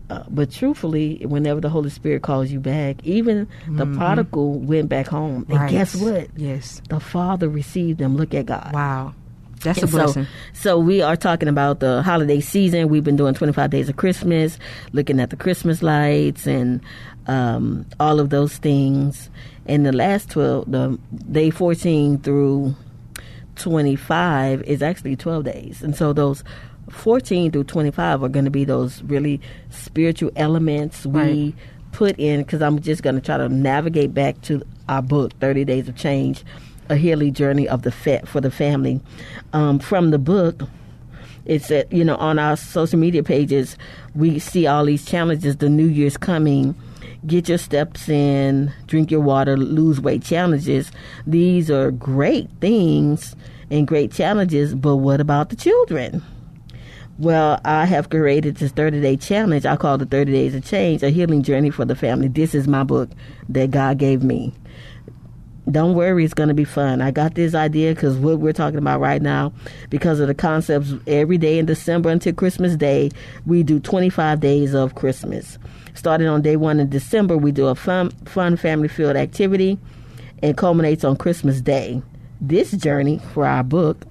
uh, 0.09 0.23
but 0.29 0.49
truthfully, 0.51 1.23
whenever 1.27 1.61
the 1.61 1.69
Holy 1.69 1.91
Spirit 1.91 2.23
calls 2.23 2.49
you 2.49 2.59
back, 2.59 2.95
even 3.03 3.47
the 3.67 3.85
prodigal 3.85 4.53
went 4.59 4.89
back 4.89 5.05
home. 5.07 5.45
And 5.49 5.59
Mm-hmm. 5.59 5.67
Guess 5.69 5.95
what? 5.97 6.27
Yes. 6.35 6.81
The 6.89 6.99
Father 6.99 7.47
received 7.47 7.99
them. 7.99 8.17
Look 8.17 8.33
at 8.33 8.47
God. 8.47 8.71
Wow. 8.73 9.13
That's 9.63 9.79
a 9.79 9.81
And 9.81 9.89
so- 9.91 9.97
blessing. 9.97 10.27
So, 10.53 10.79
we 10.79 11.01
are 11.01 11.15
talking 11.15 11.47
about 11.49 11.79
the 11.81 12.01
holiday 12.01 12.39
season. 12.39 12.87
We've 12.89 13.03
been 13.03 13.15
doing 13.17 13.33
25 13.33 13.69
days 13.69 13.89
of 13.89 13.97
Christmas, 13.97 14.57
looking 14.93 15.19
at 15.19 15.29
the 15.31 15.35
Christmas 15.35 15.81
lights 15.83 16.47
and 16.47 16.81
um, 17.27 17.85
all 17.99 18.19
of 18.19 18.29
those 18.29 18.57
things. 18.57 19.29
And 19.65 19.85
the 19.85 19.91
last 19.91 20.29
12, 20.31 20.71
the 20.71 20.97
day 21.31 21.49
14 21.49 22.19
through 22.19 22.75
25 23.55 24.63
is 24.63 24.81
actually 24.81 25.15
12 25.15 25.43
days. 25.43 25.83
And 25.83 25.95
so 25.95 26.13
those 26.13 26.43
14 26.89 27.51
through 27.51 27.65
25 27.65 28.23
are 28.23 28.29
going 28.29 28.45
to 28.45 28.51
be 28.51 28.63
those 28.65 29.01
really 29.03 29.41
spiritual 29.69 30.31
elements 30.35 31.05
we 31.05 31.19
Right. 31.21 31.53
put 31.91 32.17
in 32.17 32.41
because 32.41 32.61
I'm 32.61 32.79
just 32.81 33.03
going 33.03 33.15
to 33.15 33.21
try 33.21 33.37
to 33.37 33.49
navigate 33.49 34.13
back 34.13 34.41
to 34.43 34.61
our 34.87 35.01
book, 35.01 35.33
30 35.39 35.65
Days 35.65 35.87
of 35.87 35.95
Change, 35.95 36.43
a 36.89 36.95
healing 36.95 37.33
journey 37.33 37.67
of 37.67 37.83
the 37.83 37.91
fa- 37.91 38.25
for 38.25 38.41
the 38.41 38.51
family. 38.51 38.99
Um, 39.53 39.79
from 39.79 40.11
the 40.11 40.19
book, 40.19 40.63
it's 41.45 41.69
that 41.69 41.91
you 41.91 42.03
know 42.03 42.15
on 42.17 42.39
our 42.39 42.57
social 42.57 42.99
media 42.99 43.23
pages 43.23 43.77
we 44.15 44.39
see 44.39 44.67
all 44.67 44.85
these 44.85 45.05
challenges. 45.05 45.57
The 45.57 45.69
New 45.69 45.87
Year's 45.87 46.17
coming. 46.17 46.75
Get 47.25 47.49
your 47.49 47.57
steps 47.57 48.07
in, 48.07 48.71
drink 48.87 49.11
your 49.11 49.19
water, 49.19 49.57
lose 49.57 49.99
weight 49.99 50.23
challenges. 50.23 50.89
These 51.27 51.69
are 51.69 51.91
great 51.91 52.49
things 52.61 53.35
and 53.69 53.85
great 53.85 54.13
challenges, 54.13 54.73
but 54.73 54.97
what 54.97 55.19
about 55.19 55.49
the 55.49 55.57
children? 55.57 56.23
Well, 57.17 57.59
I 57.65 57.85
have 57.85 58.09
created 58.09 58.55
this 58.55 58.71
30 58.71 59.01
day 59.01 59.17
challenge. 59.17 59.65
I 59.65 59.75
call 59.75 60.01
it 60.01 60.09
30 60.09 60.31
Days 60.31 60.55
of 60.55 60.63
Change, 60.63 61.03
a 61.03 61.09
healing 61.09 61.43
journey 61.43 61.69
for 61.69 61.83
the 61.83 61.95
family. 61.95 62.29
This 62.29 62.55
is 62.55 62.65
my 62.65 62.83
book 62.83 63.09
that 63.49 63.71
God 63.71 63.97
gave 63.97 64.23
me. 64.23 64.53
Don't 65.69 65.93
worry, 65.93 66.25
it's 66.25 66.33
going 66.33 66.49
to 66.49 66.55
be 66.55 66.63
fun. 66.63 67.01
I 67.01 67.11
got 67.11 67.35
this 67.35 67.53
idea 67.53 67.93
because 67.93 68.17
what 68.17 68.39
we're 68.39 68.53
talking 68.53 68.79
about 68.79 68.99
right 68.99 69.21
now, 69.21 69.53
because 69.89 70.19
of 70.19 70.27
the 70.27 70.33
concepts, 70.33 70.93
every 71.05 71.37
day 71.37 71.59
in 71.59 71.65
December 71.65 72.09
until 72.09 72.33
Christmas 72.33 72.75
Day, 72.75 73.11
we 73.45 73.61
do 73.61 73.79
25 73.79 74.39
days 74.39 74.73
of 74.73 74.95
Christmas. 74.95 75.59
Starting 75.93 76.27
on 76.27 76.41
day 76.41 76.55
one 76.55 76.79
in 76.79 76.89
December, 76.89 77.37
we 77.37 77.51
do 77.51 77.67
a 77.67 77.75
fun, 77.75 78.09
fun 78.25 78.57
family 78.57 78.87
filled 78.87 79.15
activity 79.15 79.77
and 80.41 80.57
culminates 80.57 81.03
on 81.03 81.15
Christmas 81.15 81.61
Day. 81.61 82.01
This 82.41 82.71
journey 82.71 83.19
for 83.33 83.45
our 83.45 83.63
book 83.63 84.05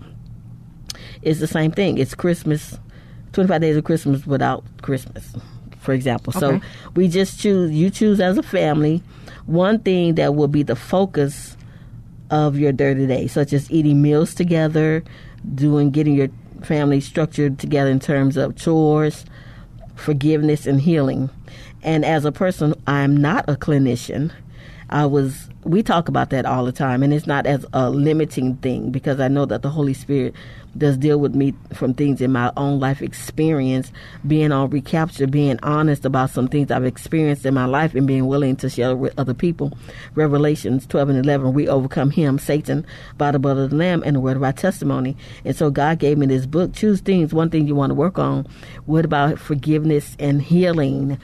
is 1.23 1.41
the 1.41 1.47
same 1.47 1.73
thing. 1.73 1.99
It's 1.99 2.15
Christmas, 2.15 2.79
25 3.33 3.61
days 3.61 3.77
of 3.77 3.85
Christmas 3.85 4.27
without 4.27 4.65
Christmas, 4.83 5.35
for 5.81 5.93
example. 5.93 6.33
So 6.33 6.61
we 6.95 7.09
just 7.09 7.41
choose, 7.41 7.73
you 7.73 7.91
choose 7.91 8.21
as 8.21 8.39
a 8.39 8.43
family, 8.43 9.03
one 9.49 9.79
thing 9.79 10.15
that 10.17 10.35
will 10.35 10.49
be 10.49 10.63
the 10.63 10.77
focus 10.77 11.57
of 12.31 12.59
your 12.59 12.71
dirty 12.71 13.07
day, 13.07 13.27
such 13.27 13.55
as 13.55 13.71
eating 13.71 14.03
meals 14.03 14.35
together, 14.35 15.03
doing, 15.55 15.91
getting 15.91 16.15
your 16.15 16.29
family 16.63 17.01
structured 17.01 17.59
together 17.59 17.91
in 17.91 17.99
terms 17.99 18.37
of 18.37 18.57
chores, 18.57 19.25
forgiveness, 19.95 20.67
and 20.67 20.83
healing. 20.83 21.31
And 21.83 22.05
as 22.05 22.27
a 22.27 22.33
person, 22.33 22.75
I'm 22.87 23.17
not 23.17 23.49
a 23.49 23.55
clinician. 23.55 24.33
I 24.91 25.05
was, 25.05 25.51
we 25.65 25.83
talk 25.83 26.09
about 26.09 26.31
that 26.31 26.47
all 26.47 26.65
the 26.65 26.73
time, 26.73 27.03
and 27.03 27.13
it's 27.13 27.27
not 27.27 27.47
as 27.47 27.67
a 27.75 27.91
limiting 27.91 28.57
thing 28.57 28.91
because 28.91 29.21
I 29.21 29.29
know 29.29 29.45
that 29.45 29.61
the 29.61 29.69
Holy 29.69 29.93
Spirit 29.93 30.35
does 30.77 30.97
deal 30.97 31.19
with 31.19 31.35
me 31.35 31.55
from 31.75 31.93
things 31.93 32.21
in 32.21 32.33
my 32.33 32.53
own 32.57 32.81
life 32.81 33.03
experience, 33.03 33.93
being 34.27 34.51
on 34.51 34.71
recapture, 34.71 35.27
being 35.27 35.59
honest 35.63 36.05
about 36.05 36.31
some 36.31 36.49
things 36.49 36.71
I've 36.71 36.85
experienced 36.85 37.45
in 37.45 37.53
my 37.53 37.67
life, 37.67 37.95
and 37.95 38.07
being 38.07 38.27
willing 38.29 38.57
to 38.57 38.71
share 38.71 38.97
with 38.97 39.19
other 39.19 39.35
people. 39.35 39.77
Revelations 40.15 40.87
12 40.87 41.11
and 41.11 41.19
11, 41.19 41.53
we 41.53 41.69
overcome 41.69 42.11
him, 42.11 42.39
Satan, 42.39 42.87
by 43.19 43.31
the 43.31 43.39
blood 43.39 43.59
of 43.59 43.71
the 43.71 43.77
Lamb 43.77 44.03
and 44.07 44.17
the 44.17 44.21
word 44.21 44.37
of 44.37 44.43
our 44.43 44.53
testimony. 44.53 45.17
And 45.45 45.55
so 45.55 45.71
God 45.71 45.99
gave 45.99 46.17
me 46.17 46.27
this 46.27 46.47
book. 46.47 46.73
Choose 46.73 47.01
things, 47.01 47.35
one 47.35 47.51
thing 47.51 47.67
you 47.67 47.75
want 47.75 47.91
to 47.91 47.95
work 47.95 48.19
on. 48.19 48.47
What 48.87 49.05
about 49.05 49.39
forgiveness 49.39 50.17
and 50.19 50.41
healing? 50.41 51.19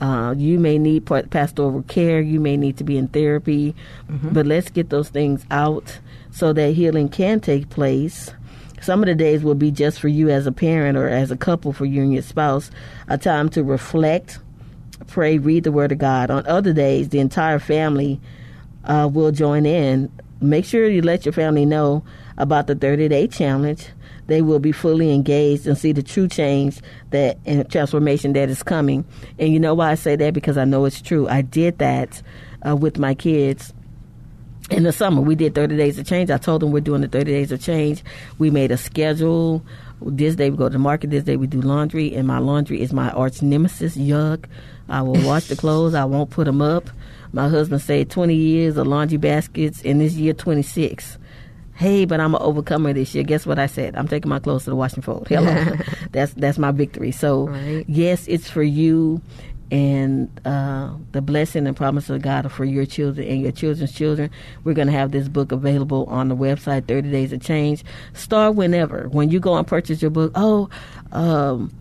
Uh, 0.00 0.34
you 0.36 0.58
may 0.58 0.78
need 0.78 1.04
pastoral 1.04 1.82
care. 1.82 2.20
You 2.20 2.40
may 2.40 2.56
need 2.56 2.78
to 2.78 2.84
be 2.84 2.96
in 2.96 3.08
therapy, 3.08 3.74
but 4.08 4.46
let's 4.46 4.70
get 4.70 4.88
those 4.90 5.10
things 5.10 5.44
out 5.50 5.98
so 6.30 6.52
that 6.54 6.72
healing 6.74 7.08
can 7.08 7.40
take 7.40 7.68
place. 7.68 8.30
Some 8.80 9.02
of 9.02 9.06
the 9.08 9.14
days 9.14 9.42
will 9.42 9.54
be 9.54 9.70
just 9.70 10.00
for 10.00 10.08
you 10.08 10.30
as 10.30 10.46
a 10.46 10.52
parent 10.52 10.96
or 10.96 11.06
as 11.06 11.30
a 11.30 11.36
couple, 11.36 11.72
for 11.74 11.84
you 11.84 12.02
and 12.02 12.12
your 12.14 12.22
spouse, 12.22 12.70
a 13.08 13.18
time 13.18 13.50
to 13.50 13.62
reflect, 13.62 14.38
pray, 15.06 15.36
read 15.36 15.64
the 15.64 15.72
Word 15.72 15.92
of 15.92 15.98
God. 15.98 16.30
On 16.30 16.46
other 16.46 16.72
days, 16.72 17.10
the 17.10 17.18
entire 17.18 17.58
family 17.58 18.18
uh, 18.84 19.06
will 19.12 19.32
join 19.32 19.66
in. 19.66 20.10
Make 20.40 20.64
sure 20.64 20.88
you 20.88 21.02
let 21.02 21.26
your 21.26 21.34
family 21.34 21.66
know 21.66 22.02
about 22.38 22.68
the 22.68 22.74
30 22.74 23.08
day 23.08 23.26
challenge. 23.26 23.88
They 24.30 24.42
will 24.42 24.60
be 24.60 24.70
fully 24.70 25.12
engaged 25.12 25.66
and 25.66 25.76
see 25.76 25.90
the 25.90 26.04
true 26.04 26.28
change 26.28 26.80
that 27.10 27.36
and 27.46 27.68
transformation 27.68 28.32
that 28.34 28.48
is 28.48 28.62
coming. 28.62 29.04
And 29.40 29.52
you 29.52 29.58
know 29.58 29.74
why 29.74 29.90
I 29.90 29.96
say 29.96 30.14
that? 30.14 30.34
Because 30.34 30.56
I 30.56 30.64
know 30.64 30.84
it's 30.84 31.02
true. 31.02 31.26
I 31.26 31.42
did 31.42 31.78
that 31.78 32.22
uh, 32.64 32.76
with 32.76 32.96
my 32.96 33.12
kids 33.12 33.74
in 34.70 34.84
the 34.84 34.92
summer. 34.92 35.20
We 35.20 35.34
did 35.34 35.56
30 35.56 35.76
days 35.76 35.98
of 35.98 36.06
change. 36.06 36.30
I 36.30 36.38
told 36.38 36.62
them 36.62 36.70
we're 36.70 36.78
doing 36.78 37.00
the 37.00 37.08
30 37.08 37.24
days 37.24 37.50
of 37.50 37.60
change. 37.60 38.04
We 38.38 38.50
made 38.50 38.70
a 38.70 38.76
schedule. 38.76 39.64
This 40.00 40.36
day 40.36 40.48
we 40.48 40.56
go 40.56 40.68
to 40.68 40.74
the 40.74 40.78
market. 40.78 41.10
This 41.10 41.24
day 41.24 41.34
we 41.36 41.48
do 41.48 41.60
laundry. 41.60 42.14
And 42.14 42.28
my 42.28 42.38
laundry 42.38 42.82
is 42.82 42.92
my 42.92 43.10
arch 43.10 43.42
nemesis. 43.42 43.96
Yuck. 43.96 44.44
I 44.88 45.02
will 45.02 45.20
wash 45.26 45.48
the 45.48 45.56
clothes. 45.56 45.94
I 45.94 46.04
won't 46.04 46.30
put 46.30 46.44
them 46.44 46.62
up. 46.62 46.88
My 47.32 47.48
husband 47.48 47.82
said 47.82 48.10
20 48.10 48.32
years 48.32 48.76
of 48.76 48.86
laundry 48.86 49.18
baskets, 49.18 49.82
and 49.84 50.00
this 50.00 50.14
year 50.14 50.34
26. 50.34 51.18
Hey, 51.80 52.04
but 52.04 52.20
I'm 52.20 52.34
an 52.34 52.42
overcomer 52.42 52.92
this 52.92 53.14
year. 53.14 53.24
Guess 53.24 53.46
what 53.46 53.58
I 53.58 53.64
said? 53.64 53.96
I'm 53.96 54.06
taking 54.06 54.28
my 54.28 54.38
clothes 54.38 54.64
to 54.64 54.70
the 54.70 54.76
washing 54.76 55.02
fold. 55.02 55.26
Hello, 55.28 55.54
that's 56.12 56.34
that's 56.34 56.58
my 56.58 56.72
victory. 56.72 57.10
So 57.10 57.46
Right. 57.48 57.86
yes, 57.88 58.28
it's 58.28 58.50
for 58.50 58.62
you, 58.62 59.22
and 59.70 60.28
uh, 60.44 60.90
the 61.12 61.22
blessing 61.22 61.66
and 61.66 61.74
promise 61.74 62.10
of 62.10 62.20
God 62.20 62.44
are 62.44 62.50
for 62.50 62.66
your 62.66 62.84
children 62.84 63.26
and 63.26 63.40
your 63.40 63.52
children's 63.52 63.92
children. 63.94 64.28
We're 64.62 64.74
going 64.74 64.88
to 64.88 64.92
have 64.92 65.10
this 65.12 65.26
book 65.26 65.52
available 65.52 66.04
on 66.10 66.28
the 66.28 66.36
website, 66.36 66.86
30 66.86 67.10
Days 67.10 67.32
of 67.32 67.40
Change. 67.40 67.82
Start 68.12 68.56
whenever. 68.56 69.08
When 69.08 69.30
you 69.30 69.40
go 69.40 69.56
and 69.56 69.66
purchase 69.66 70.02
your 70.02 70.10
book, 70.10 70.32
oh, 70.34 70.68
um, 71.12 71.72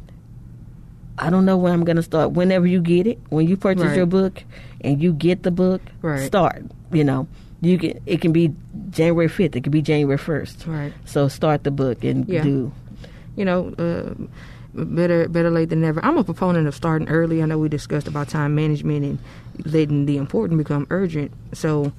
I 1.17 1.29
don't 1.29 1.43
know 1.43 1.57
when 1.57 1.73
I'm 1.73 1.83
going 1.83 1.97
to 1.97 2.03
start. 2.03 2.31
Whenever 2.31 2.65
you 2.67 2.79
get 2.79 3.05
it, 3.05 3.19
when 3.31 3.49
you 3.49 3.57
purchase 3.57 3.83
Right. 3.83 3.97
your 3.97 4.05
book 4.05 4.45
and 4.79 5.03
you 5.03 5.11
get 5.11 5.43
the 5.43 5.51
book, 5.51 5.81
Right. 6.01 6.25
start. 6.25 6.63
You 6.93 7.03
know, 7.03 7.27
you 7.61 7.77
can. 7.77 7.99
It 8.05 8.21
can 8.21 8.31
be 8.31 8.53
January 8.89 9.27
5th. 9.27 9.55
It 9.55 9.61
could 9.63 9.71
be 9.71 9.81
January 9.81 10.17
1st. 10.17 10.67
Right. 10.67 10.93
So 11.05 11.27
start 11.27 11.63
the 11.63 11.71
book 11.71 12.03
and 12.03 12.27
Yeah. 12.27 12.43
do. 12.43 12.71
you 13.35 13.45
know, 13.45 13.73
uh, 13.77 14.13
better 14.73 15.27
better 15.29 15.49
late 15.49 15.69
than 15.69 15.81
never. 15.81 16.03
I'm 16.03 16.17
a 16.17 16.23
proponent 16.23 16.67
of 16.67 16.75
starting 16.75 17.07
early. 17.09 17.41
I 17.41 17.45
know 17.45 17.57
we 17.57 17.69
discussed 17.69 18.07
about 18.07 18.27
time 18.27 18.53
management 18.55 19.05
and 19.05 19.19
letting 19.65 20.05
the 20.05 20.17
important 20.17 20.57
become 20.57 20.85
urgent. 20.89 21.31
So, 21.53 21.91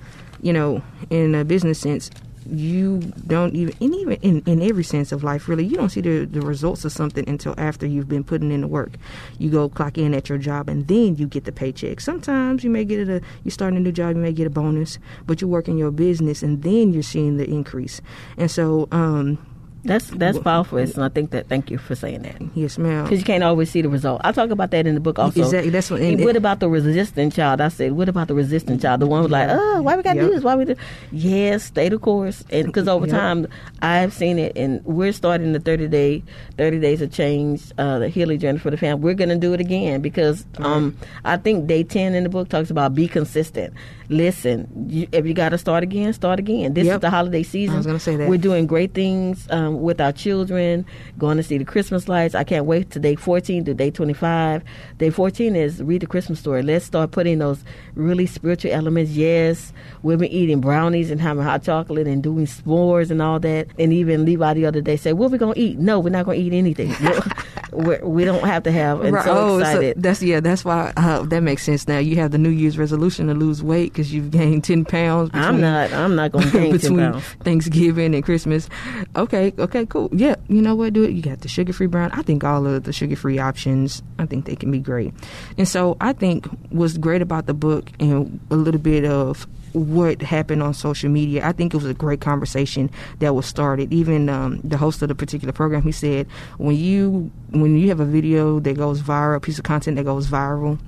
you 0.42 0.52
know, 0.52 0.82
in 1.08 1.34
a 1.34 1.44
business 1.44 1.78
sense, 1.78 2.10
you 2.48 2.98
don't 3.26 3.54
even 3.54 3.74
and 3.80 3.94
even 3.94 4.14
in, 4.22 4.42
in 4.46 4.62
every 4.62 4.84
sense 4.84 5.12
of 5.12 5.22
life 5.22 5.48
really 5.48 5.64
you 5.64 5.76
don't 5.76 5.90
see 5.90 6.00
the, 6.00 6.24
the 6.24 6.40
results 6.40 6.84
of 6.84 6.92
something 6.92 7.28
until 7.28 7.54
after 7.58 7.86
you've 7.86 8.08
been 8.08 8.24
putting 8.24 8.50
in 8.50 8.62
the 8.62 8.68
work. 8.68 8.92
You 9.38 9.50
go 9.50 9.68
clock 9.68 9.98
in 9.98 10.14
at 10.14 10.28
your 10.28 10.38
job 10.38 10.68
and 10.68 10.86
then 10.88 11.16
you 11.16 11.26
get 11.26 11.44
the 11.44 11.52
paycheck. 11.52 12.00
Sometimes 12.00 12.64
you 12.64 12.70
may 12.70 12.84
get 12.84 13.08
a 13.08 13.20
you 13.44 13.50
start 13.50 13.74
a 13.74 13.80
new 13.80 13.92
job 13.92 14.16
you 14.16 14.22
may 14.22 14.32
get 14.32 14.46
a 14.46 14.50
bonus 14.50 14.98
but 15.26 15.40
you 15.40 15.48
work 15.48 15.68
in 15.68 15.78
your 15.78 15.90
business 15.90 16.42
and 16.42 16.62
then 16.62 16.92
you're 16.92 17.02
seeing 17.02 17.36
the 17.36 17.48
increase. 17.48 18.00
And 18.36 18.50
so 18.50 18.88
um 18.92 19.38
that's 19.84 20.08
that's 20.10 20.38
powerful, 20.38 20.78
and 20.78 20.98
I 20.98 21.08
think 21.08 21.30
that. 21.30 21.48
Thank 21.48 21.70
you 21.70 21.78
for 21.78 21.94
saying 21.94 22.22
that. 22.22 22.36
Yes, 22.54 22.76
ma'am. 22.78 23.04
Because 23.04 23.18
you 23.18 23.24
can't 23.24 23.42
always 23.42 23.70
see 23.70 23.80
the 23.82 23.88
result. 23.88 24.20
I 24.24 24.32
talk 24.32 24.50
about 24.50 24.70
that 24.72 24.86
in 24.86 24.94
the 24.94 25.00
book 25.00 25.18
also. 25.18 25.40
Exactly. 25.40 25.70
That's 25.70 25.90
what. 25.90 26.00
And, 26.00 26.22
what 26.22 26.36
about 26.36 26.60
the 26.60 26.68
resistant 26.68 27.32
child? 27.34 27.60
I 27.60 27.68
said, 27.68 27.92
what 27.92 28.08
about 28.08 28.28
the 28.28 28.34
resistant 28.34 28.82
child? 28.82 29.00
The 29.00 29.06
one 29.06 29.22
who's 29.22 29.30
like, 29.30 29.48
oh, 29.50 29.82
why 29.82 29.96
we 29.96 30.02
got 30.02 30.14
to 30.14 30.20
Yep. 30.20 30.28
do 30.28 30.34
this? 30.34 30.44
Why 30.44 30.54
we 30.56 30.64
do? 30.66 30.76
Yes, 31.12 31.64
stay 31.64 31.88
the 31.88 31.98
course. 31.98 32.44
And 32.50 32.66
because 32.66 32.88
over 32.88 33.06
Yep. 33.06 33.14
time, 33.16 33.46
I've 33.82 34.12
seen 34.12 34.38
it, 34.38 34.52
and 34.56 34.84
we're 34.84 35.12
starting 35.12 35.52
the 35.52 35.60
thirty 35.60 35.88
day, 35.88 36.22
thirty 36.56 36.78
days 36.78 37.00
of 37.00 37.10
change, 37.12 37.72
uh, 37.78 37.98
the 37.98 38.08
healing 38.08 38.38
journey 38.38 38.58
for 38.58 38.70
the 38.70 38.76
family. 38.76 39.02
We're 39.02 39.14
going 39.14 39.30
to 39.30 39.36
do 39.36 39.54
it 39.54 39.60
again 39.60 40.02
because 40.02 40.44
um, 40.58 40.96
I 41.24 41.36
think 41.38 41.66
day 41.66 41.84
ten 41.84 42.14
in 42.14 42.22
the 42.24 42.28
book 42.28 42.48
talks 42.48 42.70
about 42.70 42.94
be 42.94 43.08
consistent. 43.08 43.72
Listen, 44.10 44.88
you, 44.88 45.06
if 45.12 45.24
you 45.24 45.34
got 45.34 45.50
to 45.50 45.58
start 45.58 45.84
again, 45.84 46.12
start 46.12 46.40
again. 46.40 46.74
This 46.74 46.88
is 46.88 46.98
the 46.98 47.10
holiday 47.10 47.44
season. 47.44 47.74
I 47.74 47.78
was 47.78 47.86
gonna 47.86 48.00
say 48.00 48.16
that. 48.16 48.28
We're 48.28 48.38
doing 48.38 48.66
great 48.66 48.92
things 48.92 49.46
um, 49.50 49.82
with 49.82 50.00
our 50.00 50.10
children, 50.10 50.84
going 51.16 51.36
to 51.36 51.44
see 51.44 51.58
the 51.58 51.64
Christmas 51.64 52.08
lights. 52.08 52.34
I 52.34 52.42
can't 52.42 52.66
wait 52.66 52.90
to 52.90 52.98
day 52.98 53.14
14 53.14 53.66
to 53.66 53.72
day 53.72 53.92
25. 53.92 54.64
Day 54.98 55.10
14 55.10 55.54
is 55.54 55.80
read 55.80 56.02
the 56.02 56.08
Christmas 56.08 56.40
story. 56.40 56.62
Let's 56.64 56.84
start 56.84 57.12
putting 57.12 57.38
those 57.38 57.62
really 57.94 58.26
spiritual 58.26 58.72
elements. 58.72 59.12
Yes, 59.12 59.72
we've 60.02 60.18
been 60.18 60.32
eating 60.32 60.60
brownies 60.60 61.12
and 61.12 61.20
having 61.20 61.44
hot 61.44 61.62
chocolate 61.62 62.08
and 62.08 62.20
doing 62.20 62.46
s'mores 62.46 63.12
and 63.12 63.22
all 63.22 63.38
that. 63.38 63.68
And 63.78 63.92
even 63.92 64.24
Levi 64.24 64.54
the 64.54 64.66
other 64.66 64.80
day 64.80 64.96
said, 64.96 65.12
What 65.12 65.26
are 65.26 65.30
we 65.30 65.38
going 65.38 65.54
to 65.54 65.60
eat? 65.60 65.78
No, 65.78 66.00
we're 66.00 66.10
not 66.10 66.24
going 66.24 66.40
to 66.40 66.44
eat 66.44 66.52
anything. 66.52 66.92
we're, 67.72 68.04
we 68.04 68.24
don't 68.24 68.44
have 68.44 68.62
to 68.64 68.72
have. 68.72 69.00
And 69.02 69.14
Right. 69.14 69.24
so 69.24 69.36
oh, 69.36 69.58
excited. 69.58 70.02
that's 70.02 70.22
yeah. 70.22 70.40
That's 70.40 70.64
why 70.64 70.92
uh, 70.96 71.22
that 71.24 71.42
makes 71.42 71.62
sense 71.62 71.86
now. 71.88 71.98
You 71.98 72.16
have 72.16 72.30
the 72.30 72.38
New 72.38 72.50
Year's 72.50 72.78
resolution 72.78 73.26
to 73.28 73.34
lose 73.34 73.62
weight 73.62 73.92
because 73.92 74.12
you've 74.12 74.30
gained 74.30 74.64
ten 74.64 74.84
pounds. 74.84 75.30
I'm 75.34 75.60
not. 75.60 75.92
I'm 75.92 76.14
not 76.16 76.32
going 76.32 76.46
to 76.50 76.52
gain 76.52 76.70
10 76.70 76.72
between 76.72 76.98
pounds. 77.12 77.24
Thanksgiving 77.44 78.14
and 78.14 78.24
Christmas. 78.24 78.68
Okay, 79.16 79.52
okay, 79.58 79.86
cool. 79.86 80.08
Yeah, 80.12 80.36
you 80.48 80.62
know 80.62 80.74
what? 80.74 80.92
Do 80.92 81.02
it. 81.04 81.12
You 81.12 81.22
got 81.22 81.40
the 81.40 81.48
sugar 81.48 81.72
free 81.72 81.86
brown. 81.86 82.10
I 82.12 82.22
think 82.22 82.44
all 82.44 82.66
of 82.66 82.84
the 82.84 82.92
sugar 82.92 83.16
free 83.16 83.38
options. 83.38 84.02
I 84.18 84.26
think 84.26 84.44
they 84.46 84.56
can 84.56 84.70
be 84.70 84.78
great. 84.78 85.12
And 85.58 85.66
so 85.68 85.96
I 86.00 86.12
think 86.12 86.46
what's 86.70 86.96
great 86.98 87.22
about 87.22 87.46
the 87.46 87.54
book 87.54 87.90
and 88.00 88.40
a 88.50 88.56
little 88.56 88.80
bit 88.80 89.04
of 89.04 89.46
what 89.72 90.22
happened 90.22 90.62
on 90.62 90.74
social 90.74 91.10
media. 91.10 91.46
I 91.46 91.52
think 91.52 91.74
it 91.74 91.76
was 91.76 91.86
a 91.86 91.94
great 91.94 92.20
conversation 92.20 92.90
that 93.18 93.34
was 93.34 93.46
started. 93.46 93.92
Even 93.92 94.28
um, 94.28 94.60
the 94.62 94.76
host 94.76 95.02
of 95.02 95.08
the 95.08 95.14
particular 95.14 95.52
program, 95.52 95.82
he 95.82 95.92
said, 95.92 96.26
when 96.58 96.76
you 96.76 97.30
when 97.50 97.76
you 97.76 97.88
have 97.88 98.00
a 98.00 98.04
video 98.04 98.60
that 98.60 98.76
goes 98.76 99.02
viral, 99.02 99.36
a 99.36 99.40
piece 99.40 99.58
of 99.58 99.64
content 99.64 99.96
that 99.96 100.04
goes 100.04 100.28
viral 100.28 100.78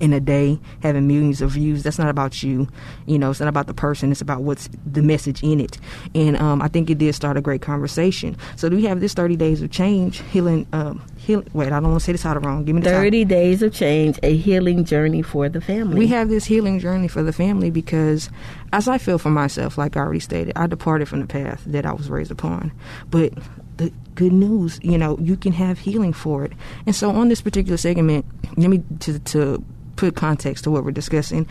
in 0.00 0.12
a 0.12 0.20
day 0.20 0.58
having 0.82 1.06
millions 1.06 1.40
of 1.40 1.50
views 1.50 1.82
that's 1.82 1.98
not 1.98 2.08
about 2.08 2.42
you 2.42 2.68
you 3.06 3.18
know 3.18 3.30
it's 3.30 3.40
not 3.40 3.48
about 3.48 3.66
the 3.66 3.74
person 3.74 4.10
it's 4.10 4.20
about 4.20 4.42
what's 4.42 4.68
the 4.86 5.02
message 5.02 5.42
in 5.42 5.60
it 5.60 5.78
and 6.14 6.36
um, 6.36 6.62
i 6.62 6.68
think 6.68 6.88
it 6.90 6.98
did 6.98 7.14
start 7.14 7.36
a 7.36 7.40
great 7.40 7.62
conversation 7.62 8.36
so 8.56 8.68
we 8.68 8.84
have 8.84 9.00
this 9.00 9.14
30 9.14 9.36
days 9.36 9.62
of 9.62 9.70
change 9.70 10.20
healing 10.30 10.66
um 10.72 11.02
heal, 11.16 11.42
wait 11.52 11.66
i 11.66 11.80
don't 11.80 11.90
want 11.90 12.00
to 12.00 12.04
say 12.04 12.12
this 12.12 12.24
out 12.24 12.36
of 12.36 12.44
wrong 12.44 12.64
give 12.64 12.74
me 12.74 12.82
the 12.82 12.90
title. 12.90 13.02
30 13.02 13.24
days 13.24 13.62
of 13.62 13.72
change, 13.72 14.18
a 14.22 14.36
healing 14.36 14.84
journey 14.84 15.22
for 15.22 15.48
the 15.48 15.60
family. 15.60 15.98
We 15.98 16.06
have 16.08 16.28
this 16.28 16.44
healing 16.44 16.78
journey 16.78 17.08
for 17.08 17.22
the 17.22 17.32
family 17.32 17.70
because, 17.70 18.30
as 18.72 18.88
I 18.88 18.98
feel 18.98 19.18
for 19.18 19.30
myself, 19.30 19.78
like 19.78 19.96
I 19.96 20.00
already 20.00 20.20
stated, 20.20 20.52
I 20.56 20.66
departed 20.66 21.08
from 21.08 21.20
the 21.20 21.26
path 21.26 21.62
that 21.66 21.86
I 21.86 21.92
was 21.92 22.10
raised 22.10 22.30
upon. 22.30 22.72
But 23.10 23.32
the 23.78 23.92
good 24.14 24.32
news, 24.32 24.78
you 24.82 24.98
know, 24.98 25.18
you 25.18 25.36
can 25.36 25.52
have 25.52 25.78
healing 25.78 26.12
for 26.12 26.44
it. 26.44 26.52
And 26.86 26.94
so, 26.94 27.10
on 27.10 27.28
this 27.28 27.40
particular 27.40 27.76
segment, 27.76 28.26
let 28.56 28.68
me 28.68 28.82
to 29.00 29.18
to 29.18 29.64
put 30.00 30.16
context 30.16 30.64
to 30.64 30.70
what 30.70 30.82
we're 30.82 30.90
discussing. 30.92 31.46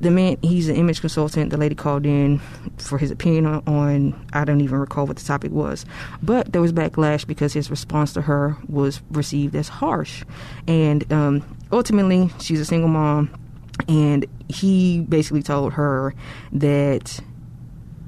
The 0.00 0.10
man, 0.10 0.38
he's 0.40 0.68
an 0.68 0.76
image 0.76 1.00
consultant. 1.00 1.50
The 1.50 1.56
lady 1.56 1.74
called 1.74 2.06
in 2.06 2.38
for 2.78 2.96
his 2.96 3.10
opinion 3.10 3.44
on, 3.44 3.62
on, 3.66 4.26
I 4.32 4.44
don't 4.44 4.60
even 4.60 4.78
recall 4.78 5.04
what 5.04 5.16
the 5.16 5.24
topic 5.24 5.50
was. 5.50 5.84
But 6.22 6.52
there 6.52 6.62
was 6.62 6.72
backlash 6.72 7.26
because 7.26 7.52
his 7.52 7.68
response 7.68 8.12
to 8.12 8.22
her 8.22 8.56
was 8.68 9.02
received 9.10 9.56
as 9.56 9.68
harsh. 9.68 10.24
And 10.68 11.12
um, 11.12 11.56
ultimately, 11.72 12.30
she's 12.40 12.60
a 12.60 12.64
single 12.64 12.88
mom. 12.88 13.30
And 13.88 14.24
he 14.48 15.00
basically 15.00 15.42
told 15.42 15.72
her 15.72 16.14
that 16.52 17.20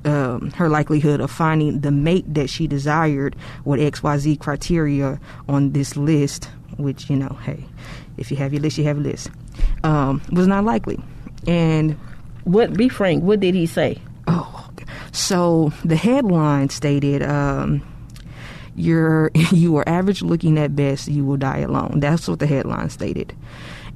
um, 0.05 0.53
her 0.53 0.69
likelihood 0.69 1.21
of 1.21 1.33
finding 1.33 1.81
the 1.81 1.91
mate 1.91 2.33
that 2.33 2.49
she 2.49 2.69
desired 2.69 3.35
with 3.65 3.81
XYZ 3.81 4.39
criteria 4.39 5.21
on 5.49 5.73
this 5.73 5.97
list, 5.97 6.49
which, 6.77 7.11
you 7.11 7.17
know, 7.17 7.37
hey, 7.43 7.65
if 8.17 8.31
you 8.31 8.37
have 8.37 8.53
your 8.53 8.63
list, 8.63 8.79
you 8.79 8.85
have 8.85 8.99
a 8.99 9.01
list, 9.01 9.31
um, 9.85 10.21
was 10.33 10.47
not 10.47 10.65
likely. 10.65 10.99
And 11.47 11.97
What? 12.45 12.75
Be 12.75 12.89
frank. 12.89 13.23
What 13.23 13.41
did 13.41 13.55
he 13.55 13.67
say? 13.67 14.01
Oh, 14.27 14.69
so 15.13 15.73
the 15.85 15.97
headline 15.97 16.69
stated, 16.69 17.23
um, 17.23 17.83
"You're 18.77 19.31
you 19.53 19.77
are 19.77 19.89
average 19.89 20.23
looking 20.23 20.59
at 20.59 20.75
best. 20.77 21.09
You 21.09 21.25
will 21.25 21.37
die 21.37 21.59
alone." 21.59 22.01
That's 22.01 22.29
what 22.29 22.39
the 22.39 22.47
headline 22.47 22.91
stated, 22.91 23.35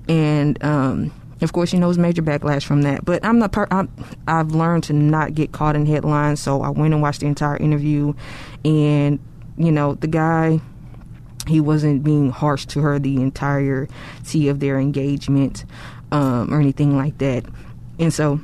and 0.09 0.63
um, 0.65 1.13
of 1.43 1.53
course, 1.53 1.73
you 1.73 1.79
know, 1.79 1.87
it 1.87 1.89
was 1.89 1.99
major 1.99 2.23
backlash 2.23 2.65
from 2.65 2.83
that. 2.83 3.05
But 3.05 3.25
I'm 3.25 3.39
not. 3.39 3.53
Per- 3.53 3.69
I'm, 3.71 3.91
I've 4.27 4.53
learned 4.53 4.85
to 4.85 4.93
not 4.93 5.35
get 5.35 5.53
caught 5.53 5.77
in 5.77 5.87
headlines, 5.87 6.41
so 6.41 6.63
I 6.63 6.71
went 6.71 6.95
and 6.95 7.03
watched 7.03 7.21
the 7.21 7.27
entire 7.27 7.57
interview, 7.57 8.15
and 8.65 9.19
you 9.57 9.73
know, 9.73 9.95
the 9.95 10.07
guy. 10.09 10.61
He 11.47 11.61
wasn't 11.61 12.05
being 12.05 12.31
harsh 12.31 12.67
to 12.67 12.81
her 12.81 12.99
the 12.99 13.17
entirety 13.17 14.49
of 14.49 14.61
their 14.61 14.79
engagement 14.79 15.65
um, 16.13 16.53
or 16.53 16.61
anything 16.61 16.97
like 16.97 17.19
that. 17.19 17.45
And 17.99 18.13
so 18.13 18.41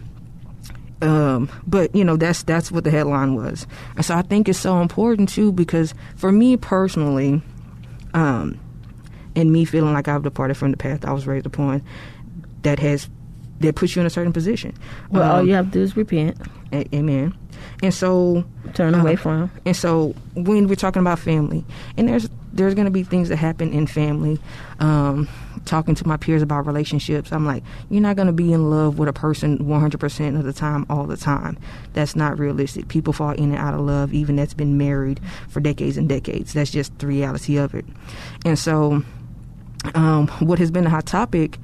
um, 1.00 1.48
but 1.66 1.94
you 1.94 2.02
know 2.04 2.16
that's 2.16 2.42
that's 2.42 2.72
what 2.72 2.82
the 2.82 2.90
headline 2.90 3.37
was, 3.37 3.68
and 3.94 4.04
so 4.04 4.16
I 4.16 4.22
think 4.22 4.48
it's 4.48 4.58
so 4.58 4.80
important 4.82 5.28
too 5.28 5.52
because 5.52 5.94
for 6.16 6.32
me 6.32 6.56
personally, 6.56 7.40
um, 8.14 8.58
and 9.37 9.52
me 9.52 9.64
feeling 9.64 9.92
like 9.92 10.08
I've 10.08 10.24
departed 10.24 10.56
from 10.56 10.72
the 10.72 10.76
path 10.76 11.04
I 11.04 11.12
was 11.12 11.24
raised 11.24 11.46
upon, 11.46 11.84
that 12.62 12.80
has 12.80 13.08
that 13.61 13.76
puts 13.76 13.94
you 13.94 14.00
in 14.00 14.06
a 14.06 14.11
certain 14.11 14.32
position. 14.32 14.74
Well, 15.11 15.22
all 15.30 15.38
Um, 15.40 15.46
you 15.46 15.54
have 15.54 15.66
to 15.66 15.70
do 15.70 15.82
is 15.82 15.96
repent, 15.96 16.37
a- 16.72 16.92
amen. 16.92 17.32
And 17.80 17.94
so 17.94 18.44
turn 18.74 18.94
uh, 18.96 19.00
away 19.00 19.14
from. 19.14 19.52
and 19.64 19.76
so 19.76 20.16
when 20.34 20.66
we're 20.66 20.74
talking 20.74 21.00
about 21.00 21.20
family, 21.20 21.64
and 21.96 22.08
there's 22.08 22.28
there's 22.52 22.74
going 22.74 22.87
to 22.87 22.90
be 22.90 23.02
things 23.02 23.28
that 23.28 23.37
happen 23.37 23.72
in 23.72 23.87
family. 23.87 24.38
Um, 24.80 25.28
talking 25.64 25.94
to 25.94 26.06
my 26.06 26.16
peers 26.16 26.42
about 26.42 26.66
relationships, 26.66 27.32
I'm 27.32 27.44
like, 27.44 27.62
you're 27.90 28.00
not 28.00 28.16
going 28.16 28.26
to 28.26 28.32
be 28.32 28.52
in 28.52 28.70
love 28.70 28.98
with 28.98 29.08
a 29.08 29.12
person 29.12 29.58
100% 29.58 30.38
of 30.38 30.44
the 30.44 30.52
time, 30.52 30.87
all 30.88 31.04
the 31.04 31.16
time. 31.16 31.58
That's 31.92 32.16
not 32.16 32.38
realistic. 32.38 32.88
People 32.88 33.12
fall 33.12 33.32
in 33.32 33.50
and 33.50 33.56
out 33.56 33.74
of 33.74 33.80
love, 33.80 34.12
even 34.12 34.37
that's 34.37 34.54
been 34.54 34.78
married 34.78 35.20
for 35.48 35.61
decades 35.61 35.96
and 35.96 36.08
decades. 36.08 36.52
That's 36.52 36.70
just 36.70 36.98
the 36.98 37.06
reality 37.06 37.56
of 37.56 37.74
it. 37.74 37.84
And 38.44 38.58
so, 38.58 39.02
um, 39.94 40.28
what 40.40 40.58
has 40.58 40.70
been 40.70 40.87
a 40.87 40.90
hot 40.90 41.06
topic 41.06 41.58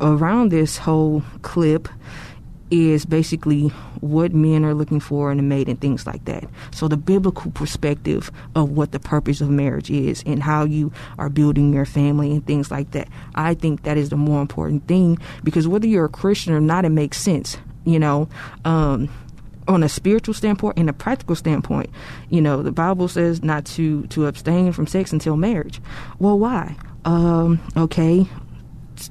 around 0.00 0.50
this 0.50 0.78
whole 0.78 1.22
clip 1.42 1.88
is 2.70 3.04
basically 3.04 3.68
what 4.00 4.32
men 4.32 4.64
are 4.64 4.74
looking 4.74 5.00
for 5.00 5.30
in 5.30 5.38
a 5.38 5.42
mate 5.42 5.68
and 5.68 5.80
things 5.80 6.06
like 6.06 6.24
that. 6.24 6.44
So 6.70 6.88
the 6.88 6.96
biblical 6.96 7.50
perspective 7.50 8.30
of 8.54 8.70
what 8.70 8.92
the 8.92 9.00
purpose 9.00 9.40
of 9.40 9.50
marriage 9.50 9.90
is 9.90 10.22
and 10.26 10.42
how 10.42 10.64
you 10.64 10.92
are 11.18 11.28
building 11.28 11.72
your 11.72 11.84
family 11.84 12.30
and 12.30 12.46
things 12.46 12.70
like 12.70 12.90
that. 12.92 13.08
I 13.34 13.54
think 13.54 13.82
that 13.82 13.96
is 13.96 14.08
the 14.08 14.16
more 14.16 14.40
important 14.40 14.86
thing 14.88 15.18
because 15.42 15.68
whether 15.68 15.86
you're 15.86 16.06
a 16.06 16.10
Christian 16.10 16.52
or 16.52 16.60
not, 16.60 16.84
it 16.84 16.90
makes 16.90 17.18
sense. 17.18 17.58
You 17.84 17.98
know, 17.98 18.28
um, 18.64 19.10
on 19.68 19.82
a 19.82 19.88
spiritual 19.88 20.34
standpoint 20.34 20.78
and 20.78 20.88
a 20.88 20.92
practical 20.92 21.36
standpoint, 21.36 21.90
you 22.30 22.40
know, 22.40 22.62
the 22.62 22.72
Bible 22.72 23.08
says 23.08 23.42
not 23.42 23.64
to 23.66 24.06
to 24.08 24.26
abstain 24.26 24.72
from 24.72 24.86
sex 24.86 25.12
until 25.12 25.36
marriage. 25.36 25.80
Well, 26.18 26.38
why? 26.38 26.76
Um, 27.04 27.60
okay, 27.76 28.26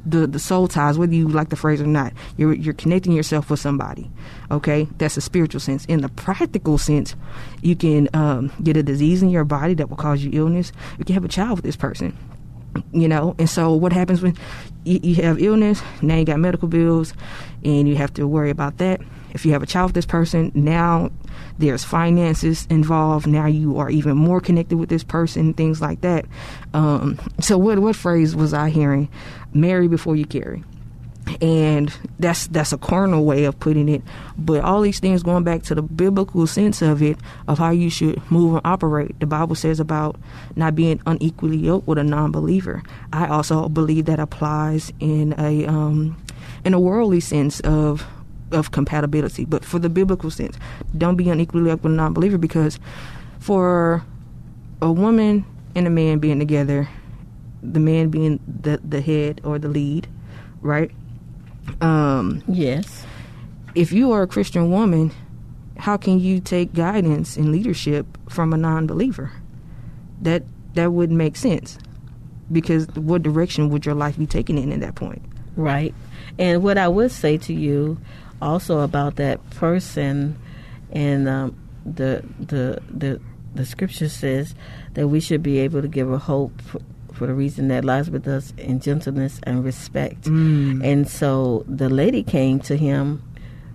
the 0.05 0.27
the 0.27 0.39
soul 0.39 0.67
ties, 0.67 0.97
whether 0.97 1.13
you 1.13 1.27
like 1.27 1.49
the 1.49 1.55
phrase 1.55 1.81
or 1.81 1.87
not, 1.87 2.13
you're 2.37 2.53
you're 2.53 2.73
connecting 2.73 3.11
yourself 3.11 3.49
with 3.49 3.59
somebody. 3.59 4.09
Okay, 4.51 4.87
that's 4.97 5.17
a 5.17 5.21
spiritual 5.21 5.59
sense. 5.59 5.85
In 5.85 6.01
the 6.01 6.09
practical 6.09 6.77
sense, 6.77 7.15
you 7.61 7.75
can 7.75 8.09
um, 8.13 8.51
get 8.61 8.77
a 8.77 8.83
disease 8.83 9.21
in 9.21 9.29
your 9.29 9.43
body 9.43 9.73
that 9.75 9.89
will 9.89 9.97
cause 9.97 10.23
you 10.23 10.31
illness. 10.33 10.71
You 10.97 11.05
can 11.05 11.13
have 11.13 11.25
a 11.25 11.29
child 11.29 11.57
with 11.57 11.65
this 11.65 11.75
person. 11.75 12.17
You 12.91 13.07
know, 13.07 13.35
and 13.37 13.47
so 13.47 13.71
what 13.71 13.93
happens 13.93 14.23
when 14.23 14.35
you, 14.83 14.99
you 15.03 15.15
have 15.23 15.39
illness? 15.39 15.81
Now 16.01 16.15
you 16.15 16.25
got 16.25 16.39
medical 16.39 16.67
bills, 16.67 17.13
and 17.63 17.87
you 17.87 17.95
have 17.97 18.13
to 18.15 18.27
worry 18.27 18.49
about 18.49 18.79
that. 18.79 18.99
If 19.33 19.45
you 19.45 19.51
have 19.51 19.61
a 19.61 19.67
child 19.67 19.89
with 19.89 19.95
this 19.95 20.05
person, 20.07 20.51
now 20.55 21.11
there's 21.57 21.83
finances 21.83 22.67
involved. 22.69 23.27
Now 23.27 23.47
you 23.47 23.77
are 23.77 23.89
even 23.89 24.17
more 24.17 24.41
connected 24.41 24.77
with 24.77 24.89
this 24.89 25.03
person, 25.03 25.53
things 25.53 25.81
like 25.81 26.01
that. 26.01 26.25
Um, 26.73 27.19
so 27.39 27.57
what 27.57 27.79
what 27.79 27.95
phrase 27.95 28.35
was 28.35 28.53
I 28.53 28.69
hearing? 28.69 29.09
Marry 29.53 29.87
before 29.87 30.15
you 30.15 30.25
carry. 30.25 30.63
and 31.41 31.93
that's 32.19 32.47
that's 32.47 32.73
a 32.73 32.77
carnal 32.77 33.25
way 33.25 33.45
of 33.45 33.59
putting 33.59 33.87
it. 33.89 34.01
But 34.37 34.61
all 34.63 34.81
these 34.81 34.99
things 34.99 35.23
going 35.23 35.43
back 35.43 35.63
to 35.63 35.75
the 35.75 35.81
biblical 35.81 36.47
sense 36.47 36.81
of 36.81 37.01
it, 37.01 37.17
of 37.47 37.59
how 37.59 37.71
you 37.71 37.89
should 37.89 38.21
move 38.31 38.55
and 38.55 38.61
operate. 38.65 39.19
The 39.19 39.25
Bible 39.25 39.55
says 39.55 39.79
about 39.79 40.17
not 40.55 40.75
being 40.75 41.01
unequally 41.05 41.57
yoked 41.57 41.87
with 41.87 41.97
a 41.97 42.03
non-believer. 42.03 42.83
I 43.11 43.27
also 43.27 43.69
believe 43.69 44.05
that 44.05 44.19
applies 44.19 44.91
in 44.99 45.33
a 45.37 45.65
um, 45.65 46.17
in 46.65 46.73
a 46.73 46.79
worldly 46.79 47.19
sense 47.19 47.59
of 47.61 48.05
of 48.53 48.71
compatibility. 48.71 49.45
But 49.45 49.65
for 49.65 49.79
the 49.79 49.89
biblical 49.89 50.31
sense, 50.31 50.57
don't 50.97 51.15
be 51.15 51.29
unequally 51.29 51.69
yoked 51.69 51.83
with 51.83 51.93
a 51.93 51.95
non-believer 51.95 52.37
because 52.37 52.79
for 53.39 54.03
a 54.81 54.91
woman 54.91 55.45
and 55.75 55.87
a 55.87 55.89
man 55.89 56.19
being 56.19 56.39
together, 56.39 56.87
the 57.61 57.79
man 57.79 58.09
being 58.09 58.39
the 58.47 58.79
the 58.83 59.01
head 59.01 59.41
or 59.43 59.57
the 59.57 59.67
lead, 59.67 60.07
right? 60.61 60.91
Um, 61.81 62.43
yes. 62.47 63.05
If 63.75 63.91
you 63.91 64.11
are 64.11 64.23
a 64.23 64.27
Christian 64.27 64.69
woman, 64.69 65.11
how 65.77 65.97
can 65.97 66.19
you 66.19 66.39
take 66.39 66.73
guidance 66.73 67.37
and 67.37 67.51
leadership 67.51 68.05
from 68.29 68.53
a 68.53 68.57
non-believer? 68.57 69.31
That 70.21 70.43
that 70.75 70.91
wouldn't 70.91 71.17
make 71.17 71.35
sense 71.35 71.77
because 72.51 72.87
what 72.89 73.23
direction 73.23 73.69
would 73.69 73.85
your 73.85 73.95
life 73.95 74.17
be 74.17 74.27
taken 74.27 74.57
in 74.57 74.71
at 74.71 74.79
that 74.81 74.95
point? 74.95 75.21
Right. 75.55 75.93
And 76.39 76.63
what 76.63 76.77
I 76.77 76.87
would 76.87 77.11
say 77.11 77.37
to 77.39 77.53
you 77.53 77.97
also 78.43 78.79
about 78.81 79.15
that 79.15 79.47
person 79.51 80.37
and 80.91 81.27
um, 81.27 81.57
the 81.85 82.23
the 82.39 82.81
the 82.89 83.19
the 83.55 83.65
scripture 83.65 84.09
says 84.09 84.55
that 84.93 85.07
we 85.07 85.19
should 85.19 85.43
be 85.43 85.59
able 85.59 85.81
to 85.81 85.87
give 85.87 86.11
a 86.11 86.17
hope 86.17 86.59
for, 86.61 86.81
for 87.13 87.27
the 87.27 87.33
reason 87.33 87.67
that 87.67 87.85
lies 87.85 88.09
with 88.09 88.27
us 88.27 88.51
in 88.57 88.79
gentleness 88.79 89.39
and 89.43 89.63
respect. 89.63 90.23
Mm. 90.23 90.83
And 90.83 91.07
so 91.07 91.63
the 91.67 91.89
lady 91.89 92.23
came 92.23 92.59
to 92.61 92.75
him 92.75 93.21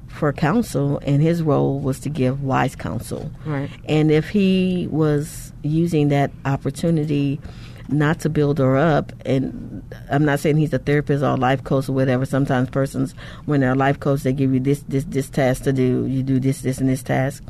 for 0.09 0.33
counsel, 0.33 0.99
and 1.05 1.23
his 1.23 1.43
role 1.43 1.79
was 1.79 2.01
to 2.01 2.09
give 2.09 2.43
wise 2.43 2.75
counsel. 2.75 3.31
Right. 3.45 3.71
And 3.85 4.11
if 4.11 4.31
he 4.31 4.89
was 4.91 5.53
using 5.63 6.09
that 6.09 6.33
opportunity 6.45 7.41
not 7.89 8.21
to 8.21 8.29
build 8.29 8.59
her 8.59 8.77
up, 8.77 9.13
and 9.25 9.83
I'm 10.11 10.25
not 10.25 10.41
saying 10.41 10.57
he's 10.59 10.73
a 10.73 10.79
therapist 10.79 11.23
or 11.23 11.31
a 11.31 11.37
life 11.37 11.65
coach 11.65 11.89
or 11.89 11.93
whatever. 11.93 12.27
Sometimes 12.27 12.71
persons, 12.71 13.15
when 13.47 13.61
they're 13.61 13.73
a 13.73 13.77
life 13.77 13.99
coach, 13.99 14.23
they 14.23 14.33
give 14.33 14.53
you 14.53 14.61
this, 14.61 14.85
this, 14.89 15.05
this 15.05 15.31
task 15.31 15.65
to 15.65 15.73
do. 15.73 16.07
You 16.07 16.23
do 16.23 16.39
this, 16.39 16.61
this, 16.63 16.79
and 16.79 16.89
this 16.89 17.03
task, 17.03 17.43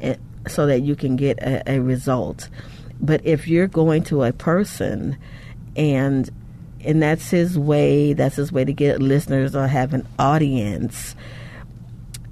and 0.00 0.18
so 0.48 0.66
that 0.66 0.80
you 0.80 0.96
can 0.96 1.16
get 1.16 1.38
a, 1.38 1.62
a 1.70 1.78
result. 1.80 2.48
But 3.00 3.24
if 3.24 3.46
you're 3.46 3.66
going 3.66 4.04
to 4.04 4.22
a 4.24 4.32
person 4.32 5.18
and 5.76 6.30
and 6.86 7.02
that's 7.02 7.30
his 7.30 7.58
way, 7.58 8.12
that's 8.12 8.36
his 8.36 8.52
way 8.52 8.64
to 8.64 8.72
get 8.72 9.02
listeners 9.02 9.56
or 9.56 9.66
have 9.66 9.92
an 9.92 10.06
audience 10.18 11.16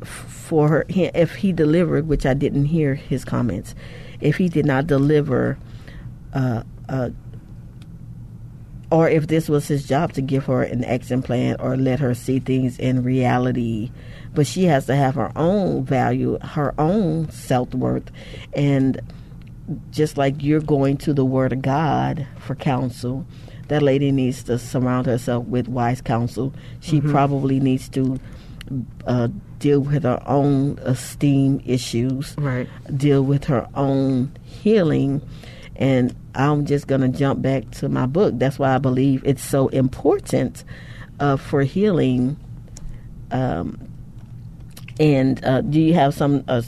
for 0.04 0.68
her. 0.68 0.87
If 0.88 1.35
he 1.35 1.52
delivered, 1.52 2.07
which 2.07 2.24
I 2.24 2.35
didn't 2.35 2.66
hear 2.66 2.94
his 2.94 3.24
comments, 3.24 3.74
if 4.20 4.37
he 4.37 4.48
did 4.48 4.64
not 4.64 4.87
deliver, 4.87 5.59
uh, 6.33 6.62
uh, 6.88 7.11
or 8.94 9.09
if 9.09 9.26
this 9.26 9.48
was 9.48 9.66
his 9.66 9.88
job 9.88 10.12
to 10.12 10.22
give 10.22 10.44
her 10.44 10.62
an 10.62 10.85
action 10.85 11.20
plan 11.20 11.57
or 11.59 11.76
let 11.76 11.98
her 11.98 12.14
see 12.14 12.38
things 12.38 12.78
in 12.78 13.02
reality, 13.02 13.90
but 14.33 14.46
she 14.46 14.66
has 14.66 14.87
to 14.87 14.94
have 14.94 15.16
her 15.16 15.33
own 15.35 15.85
value, 15.85 16.38
her 16.38 16.72
own 16.78 17.28
self 17.28 17.74
worth, 17.74 18.09
and 18.52 19.00
just 19.90 20.16
like 20.16 20.40
you're 20.44 20.61
going 20.61 20.96
to 20.96 21.12
the 21.12 21.24
Word 21.24 21.52
of 21.52 21.61
God 21.61 22.24
for 22.38 22.54
counsel, 22.54 23.26
that 23.66 23.83
lady 23.83 24.12
needs 24.12 24.44
to 24.44 24.61
surround 24.61 25.07
herself 25.07 25.44
with 25.46 25.66
wise 25.66 26.00
counsel. 26.00 26.54
She 26.78 27.00
mm-hmm. 27.00 27.11
probably 27.11 27.59
needs 27.59 27.88
to 27.88 28.20
uh, 29.09 29.26
deal 29.59 29.80
with 29.80 30.04
her 30.04 30.22
own 30.24 30.78
esteem 30.83 31.61
issues, 31.66 32.37
right? 32.38 32.68
Deal 32.96 33.24
with 33.24 33.42
her 33.46 33.66
own 33.74 34.30
healing, 34.44 35.20
and 35.77 36.15
I'm 36.35 36.67
just 36.67 36.87
going 36.87 37.01
to 37.01 37.09
jump 37.09 37.43
back 37.43 37.71
to 37.73 37.89
my 37.89 38.07
book. 38.07 38.35
That's 38.37 38.59
why 38.59 38.75
I 38.75 38.79
believe 38.79 39.23
it's 39.25 39.43
so 39.43 39.69
important 39.69 40.65
uh, 41.21 41.37
for 41.37 41.63
healing. 41.63 42.37
Um, 43.31 43.89
and 45.01 45.45
uh, 45.45 45.61
do 45.63 45.81
you 45.81 45.95
have 45.95 46.15
some 46.15 46.45
uh, 46.47 46.63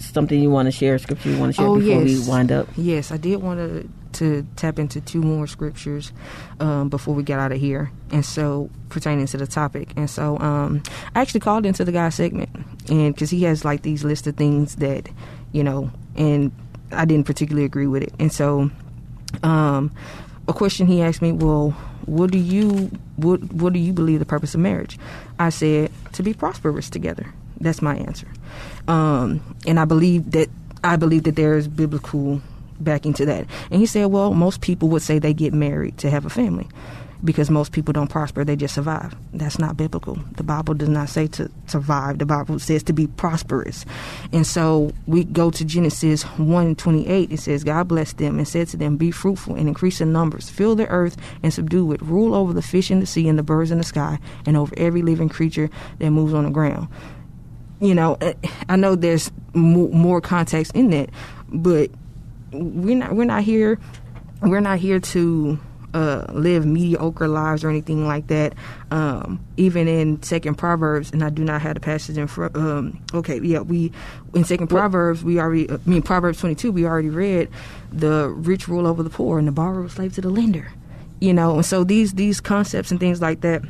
something 0.00 0.40
you 0.40 0.50
want 0.50 0.66
to 0.66 0.72
share, 0.72 0.98
scripture 0.98 1.30
you 1.30 1.38
want 1.38 1.54
to 1.54 1.60
share 1.60 1.68
oh, 1.68 1.78
before 1.78 2.02
yes. 2.02 2.26
we 2.26 2.30
wind 2.30 2.52
up? 2.52 2.66
Yes, 2.76 3.12
I 3.12 3.16
did 3.16 3.36
want 3.36 3.58
to 3.58 3.88
to 4.12 4.44
tap 4.56 4.78
into 4.80 5.00
two 5.00 5.22
more 5.22 5.46
scriptures 5.46 6.12
um, 6.58 6.88
before 6.88 7.14
we 7.14 7.22
get 7.22 7.38
out 7.38 7.52
of 7.52 7.60
here, 7.60 7.92
and 8.10 8.24
so 8.24 8.70
pertaining 8.88 9.26
to 9.26 9.36
the 9.36 9.46
topic. 9.46 9.92
And 9.96 10.10
so 10.10 10.36
um, 10.38 10.82
I 11.14 11.20
actually 11.20 11.40
called 11.40 11.64
into 11.64 11.84
the 11.84 11.92
guy 11.92 12.08
segment, 12.08 12.50
and 12.88 13.14
because 13.14 13.30
he 13.30 13.44
has 13.44 13.64
like 13.64 13.82
these 13.82 14.02
list 14.02 14.26
of 14.26 14.36
things 14.36 14.76
that 14.76 15.08
you 15.52 15.62
know, 15.62 15.90
and 16.16 16.52
I 16.92 17.04
didn't 17.04 17.26
particularly 17.26 17.64
agree 17.64 17.86
with 17.86 18.02
it, 18.02 18.12
and 18.18 18.32
so 18.32 18.70
um, 19.42 19.92
a 20.48 20.52
question 20.52 20.86
he 20.86 21.02
asked 21.02 21.22
me, 21.22 21.32
well, 21.32 21.70
what 22.06 22.30
do 22.30 22.38
you 22.38 22.90
what 23.16 23.40
what 23.52 23.72
do 23.72 23.78
you 23.78 23.92
believe 23.92 24.18
the 24.18 24.24
purpose 24.24 24.54
of 24.54 24.60
marriage? 24.60 24.98
I 25.38 25.50
said 25.50 25.90
to 26.12 26.22
be 26.22 26.34
prosperous 26.34 26.90
together. 26.90 27.32
That's 27.60 27.82
my 27.82 27.96
answer. 27.96 28.26
Um, 28.88 29.56
and 29.66 29.78
I 29.78 29.84
believe 29.84 30.30
that 30.32 30.48
I 30.82 30.96
believe 30.96 31.24
that 31.24 31.36
there 31.36 31.56
is 31.56 31.68
biblical 31.68 32.40
backing 32.80 33.12
to 33.14 33.26
that. 33.26 33.46
And 33.70 33.80
he 33.80 33.86
said, 33.86 34.06
well, 34.06 34.32
most 34.32 34.62
people 34.62 34.88
would 34.88 35.02
say 35.02 35.18
they 35.18 35.34
get 35.34 35.52
married 35.52 35.98
to 35.98 36.10
have 36.10 36.24
a 36.24 36.30
family 36.30 36.66
because 37.24 37.50
most 37.50 37.72
people 37.72 37.92
don't 37.92 38.08
prosper, 38.08 38.44
they 38.44 38.56
just 38.56 38.74
survive. 38.74 39.14
That's 39.32 39.58
not 39.58 39.76
biblical. 39.76 40.16
The 40.36 40.42
Bible 40.42 40.74
does 40.74 40.88
not 40.88 41.08
say 41.08 41.26
to 41.28 41.50
survive. 41.66 42.18
The 42.18 42.26
Bible 42.26 42.58
says 42.58 42.82
to 42.84 42.92
be 42.92 43.06
prosperous. 43.06 43.84
And 44.32 44.46
so 44.46 44.92
we 45.06 45.24
go 45.24 45.50
to 45.50 45.64
Genesis 45.64 46.22
1 46.22 46.76
28. 46.76 47.32
It 47.32 47.38
says, 47.38 47.64
God 47.64 47.88
blessed 47.88 48.18
them 48.18 48.38
and 48.38 48.48
said 48.48 48.68
to 48.68 48.76
them, 48.76 48.96
Be 48.96 49.10
fruitful 49.10 49.54
and 49.54 49.68
increase 49.68 50.00
in 50.00 50.12
numbers, 50.12 50.48
fill 50.48 50.74
the 50.74 50.88
earth 50.88 51.16
and 51.42 51.52
subdue 51.52 51.92
it, 51.92 52.02
rule 52.02 52.34
over 52.34 52.52
the 52.52 52.62
fish 52.62 52.90
in 52.90 53.00
the 53.00 53.06
sea 53.06 53.28
and 53.28 53.38
the 53.38 53.42
birds 53.42 53.70
in 53.70 53.78
the 53.78 53.84
sky, 53.84 54.18
and 54.46 54.56
over 54.56 54.74
every 54.76 55.02
living 55.02 55.28
creature 55.28 55.70
that 55.98 56.10
moves 56.10 56.34
on 56.34 56.44
the 56.44 56.50
ground 56.50 56.88
you 57.80 57.94
know, 57.94 58.16
eh, 58.20 58.34
I 58.68 58.76
know 58.76 58.94
there's 58.94 59.32
more 59.54 60.20
context 60.20 60.72
in 60.74 60.90
that, 60.90 61.10
but 61.48 61.90
we're 62.52 62.96
not 62.96 63.14
we're 63.14 63.24
not 63.24 63.42
here 63.42 63.78
we're 64.42 64.60
not 64.60 64.78
here 64.78 65.00
to 65.00 65.58
uh, 65.94 66.26
live 66.32 66.66
mediocre 66.66 67.28
lives 67.28 67.64
or 67.64 67.70
anything 67.70 68.06
like 68.06 68.26
that. 68.28 68.54
Um, 68.90 69.44
even 69.56 69.88
in 69.88 70.22
Second 70.22 70.56
Proverbs, 70.56 71.10
and 71.12 71.22
I 71.22 71.30
do 71.30 71.44
not 71.44 71.62
have 71.62 71.74
the 71.74 71.80
passage 71.80 72.18
in 72.18 72.26
front. 72.26 72.56
Um, 72.56 73.02
okay, 73.14 73.40
yeah, 73.40 73.60
we 73.60 73.92
in 74.34 74.44
Second 74.44 74.68
Proverbs 74.68 75.24
we 75.24 75.38
already. 75.38 75.70
I 75.70 75.78
mean 75.86 76.02
Proverbs 76.02 76.40
twenty 76.40 76.54
two 76.54 76.72
we 76.72 76.86
already 76.86 77.10
read 77.10 77.48
the 77.92 78.28
rich 78.28 78.68
rule 78.68 78.86
over 78.86 79.02
the 79.02 79.10
poor 79.10 79.38
and 79.38 79.48
the 79.48 79.52
borrower 79.52 79.88
slave 79.88 80.14
to 80.14 80.20
the 80.20 80.30
lender. 80.30 80.72
You 81.20 81.34
know, 81.34 81.56
and 81.56 81.66
so 81.66 81.84
these 81.84 82.14
these 82.14 82.40
concepts 82.40 82.90
and 82.90 82.98
things 82.98 83.20
like 83.20 83.42
that 83.42 83.62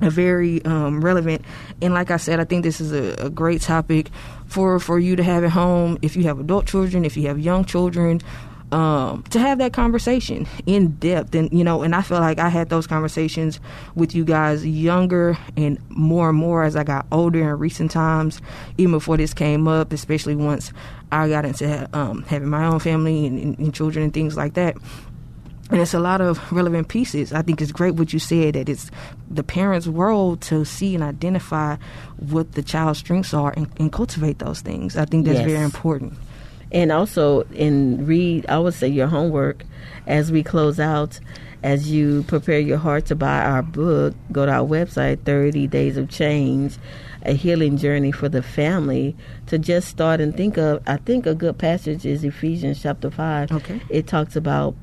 are 0.00 0.10
very 0.10 0.64
um, 0.64 1.02
relevant. 1.04 1.44
And 1.80 1.94
like 1.94 2.10
I 2.10 2.16
said, 2.16 2.40
I 2.40 2.44
think 2.44 2.62
this 2.62 2.80
is 2.80 2.92
a, 2.92 3.26
a, 3.26 3.30
great 3.30 3.62
topic 3.62 4.10
for 4.46 4.78
for 4.78 4.98
you 4.98 5.16
to 5.16 5.22
have 5.22 5.44
at 5.44 5.50
home 5.50 5.98
if 6.02 6.16
you 6.16 6.24
have 6.24 6.38
adult 6.38 6.66
children, 6.66 7.04
if 7.04 7.16
you 7.16 7.28
have 7.28 7.38
young 7.38 7.64
children. 7.64 8.20
Um, 8.72 9.22
to 9.30 9.38
have 9.38 9.58
that 9.58 9.72
conversation 9.72 10.46
in 10.66 10.96
depth, 10.96 11.34
and 11.36 11.52
you 11.52 11.62
know, 11.62 11.82
and 11.82 11.94
I 11.94 12.02
feel 12.02 12.18
like 12.18 12.40
I 12.40 12.48
had 12.48 12.68
those 12.68 12.86
conversations 12.86 13.60
with 13.94 14.12
you 14.12 14.24
guys 14.24 14.66
younger 14.66 15.38
and 15.56 15.78
more 15.88 16.30
and 16.30 16.38
more 16.38 16.64
as 16.64 16.74
I 16.74 16.82
got 16.82 17.06
older 17.12 17.38
in 17.38 17.58
recent 17.60 17.92
times, 17.92 18.42
even 18.76 18.90
before 18.90 19.18
this 19.18 19.32
came 19.32 19.68
up, 19.68 19.92
especially 19.92 20.34
once 20.34 20.72
I 21.12 21.28
got 21.28 21.44
into 21.44 21.88
um, 21.96 22.22
having 22.24 22.48
my 22.48 22.66
own 22.66 22.80
family 22.80 23.26
and, 23.26 23.38
and, 23.38 23.58
and 23.58 23.72
children 23.72 24.04
and 24.04 24.12
things 24.12 24.36
like 24.36 24.54
that 24.54 24.76
and 25.70 25.80
it's 25.80 25.94
a 25.94 25.98
lot 25.98 26.20
of 26.20 26.52
relevant 26.52 26.88
pieces. 26.88 27.32
I 27.32 27.42
think 27.42 27.60
it's 27.60 27.72
great 27.72 27.94
what 27.94 28.12
you 28.12 28.18
said 28.18 28.54
that 28.54 28.68
it's 28.68 28.90
the 29.28 29.42
parents' 29.42 29.86
role 29.86 30.36
to 30.36 30.64
see 30.64 30.94
and 30.94 31.02
identify 31.02 31.76
what 32.18 32.52
the 32.52 32.62
child's 32.62 33.00
strengths 33.00 33.34
are 33.34 33.52
and, 33.56 33.68
and 33.78 33.92
cultivate 33.92 34.38
those 34.38 34.60
things. 34.60 34.96
I 34.96 35.06
think 35.06 35.26
that's 35.26 35.40
yes. 35.40 35.48
very 35.48 35.64
important. 35.64 36.14
And 36.72 36.90
also, 36.90 37.42
in 37.52 38.06
read, 38.06 38.46
I 38.48 38.58
would 38.58 38.74
say 38.74 38.88
your 38.88 39.06
homework 39.06 39.64
as 40.06 40.32
we 40.32 40.42
close 40.42 40.80
out, 40.80 41.20
as 41.62 41.90
you 41.90 42.24
prepare 42.24 42.60
your 42.60 42.78
heart 42.78 43.06
to 43.06 43.14
buy 43.14 43.40
our 43.42 43.62
book, 43.62 44.14
go 44.32 44.46
to 44.46 44.52
our 44.52 44.66
website, 44.66 45.24
30 45.24 45.66
Days 45.66 45.96
of 45.96 46.10
Change, 46.10 46.76
a 47.22 47.32
healing 47.32 47.76
journey 47.76 48.12
for 48.12 48.28
the 48.28 48.42
family, 48.42 49.16
to 49.46 49.58
just 49.58 49.88
start 49.88 50.20
and 50.20 50.36
think 50.36 50.58
of. 50.58 50.82
I 50.86 50.96
think 50.98 51.26
a 51.26 51.34
good 51.34 51.58
passage 51.58 52.04
is 52.04 52.24
Ephesians 52.24 52.82
chapter 52.82 53.10
5. 53.10 53.52
Okay. 53.52 53.80
It 53.88 54.06
talks 54.06 54.36
about 54.36 54.74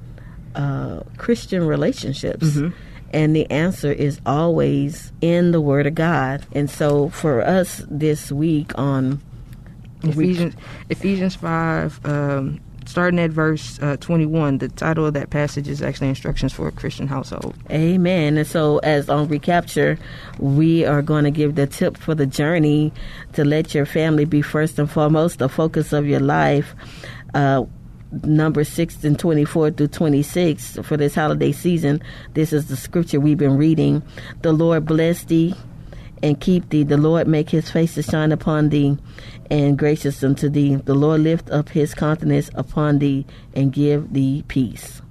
uh, 0.56 1.02
Christian 1.18 1.66
relationships? 1.66 2.48
Mm-hmm. 2.48 2.76
And 3.12 3.36
the 3.36 3.50
answer 3.52 3.92
is 3.92 4.20
always 4.26 5.14
in 5.22 5.52
the 5.52 5.62
Word 5.62 5.86
of 5.86 5.96
God. 5.96 6.46
And 6.52 6.70
so 6.70 7.10
for 7.10 7.42
us 7.42 7.84
this 7.90 8.32
week 8.32 8.72
on 8.78 9.22
Ephesians, 10.04 10.56
Ephesians 10.90 11.36
5, 11.36 12.06
um, 12.06 12.60
starting 12.86 13.20
at 13.20 13.32
verse 13.32 13.80
uh, 13.82 13.98
21. 13.98 14.58
The 14.58 14.70
title 14.70 15.06
of 15.06 15.14
that 15.14 15.30
passage 15.30 15.68
is 15.68 15.82
actually 15.82 16.10
Instructions 16.10 16.54
for 16.54 16.68
a 16.68 16.72
Christian 16.72 17.08
Household. 17.08 17.56
Amen. 17.72 18.38
And 18.38 18.48
so, 18.48 18.80
as 18.80 19.10
on 19.10 19.28
recapture, 19.28 19.98
we 20.40 20.86
are 20.86 21.02
going 21.02 21.24
to 21.24 21.32
give 21.32 21.56
the 21.56 21.68
tip 21.68 21.98
for 21.98 22.16
the 22.16 22.26
journey 22.26 22.92
to 23.34 23.46
let 23.46 23.74
your 23.74 23.86
family 23.86 24.26
be 24.26 24.42
first 24.42 24.80
and 24.80 24.90
foremost 24.90 25.40
the 25.40 25.50
focus 25.50 25.94
of 25.94 26.06
your 26.06 26.20
life. 26.20 26.76
Uh, 27.34 27.66
number 28.24 28.64
6 28.64 29.04
and 29.04 29.18
24 29.18 29.72
through 29.72 29.88
26 29.88 30.78
for 30.84 30.98
this 30.98 31.16
holiday 31.16 31.52
season. 31.52 32.02
This 32.34 32.54
is 32.54 32.68
the 32.68 32.76
scripture 32.76 33.20
we've 33.20 33.40
been 33.40 33.58
reading. 33.58 34.04
The 34.44 34.54
Lord 34.54 34.86
bless 34.86 35.24
thee 35.24 35.56
and 36.24 36.40
keep 36.40 36.70
thee. 36.70 36.84
The 36.84 36.98
Lord 36.98 37.28
make 37.28 37.50
his 37.50 37.70
face 37.70 37.94
to 37.96 38.02
shine 38.02 38.32
upon 38.32 38.70
thee 38.70 38.98
and 39.52 39.78
gracious 39.78 40.24
unto 40.24 40.48
thee. 40.50 40.78
The 40.78 40.96
Lord 40.96 41.22
lift 41.22 41.52
up 41.52 41.70
his 41.70 41.94
countenance 41.94 42.50
upon 42.56 42.98
thee 43.00 43.26
and 43.54 43.72
give 43.72 44.14
thee 44.14 44.44
peace. 44.48 45.02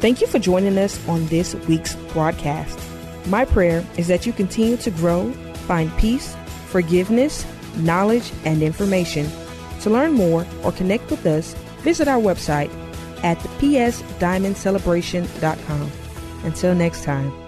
Thank 0.00 0.20
you 0.20 0.26
for 0.26 0.38
joining 0.38 0.76
us 0.78 1.06
on 1.08 1.26
this 1.26 1.54
week's 1.66 1.96
broadcast. 2.12 2.78
My 3.26 3.44
prayer 3.44 3.84
is 3.98 4.08
that 4.08 4.26
you 4.26 4.32
continue 4.32 4.76
to 4.78 4.90
grow, 4.90 5.30
find 5.66 5.94
peace, 5.98 6.34
forgiveness, 6.66 7.46
knowledge, 7.76 8.32
and 8.44 8.62
information. 8.62 9.28
To 9.80 9.90
learn 9.90 10.12
more 10.12 10.46
or 10.62 10.72
connect 10.72 11.10
with 11.10 11.26
us, 11.26 11.54
visit 11.82 12.06
our 12.06 12.20
website 12.20 12.70
at 13.24 13.38
psdiamondcelebration.com. 13.38 15.90
Until 16.44 16.74
next 16.74 17.04
time. 17.04 17.43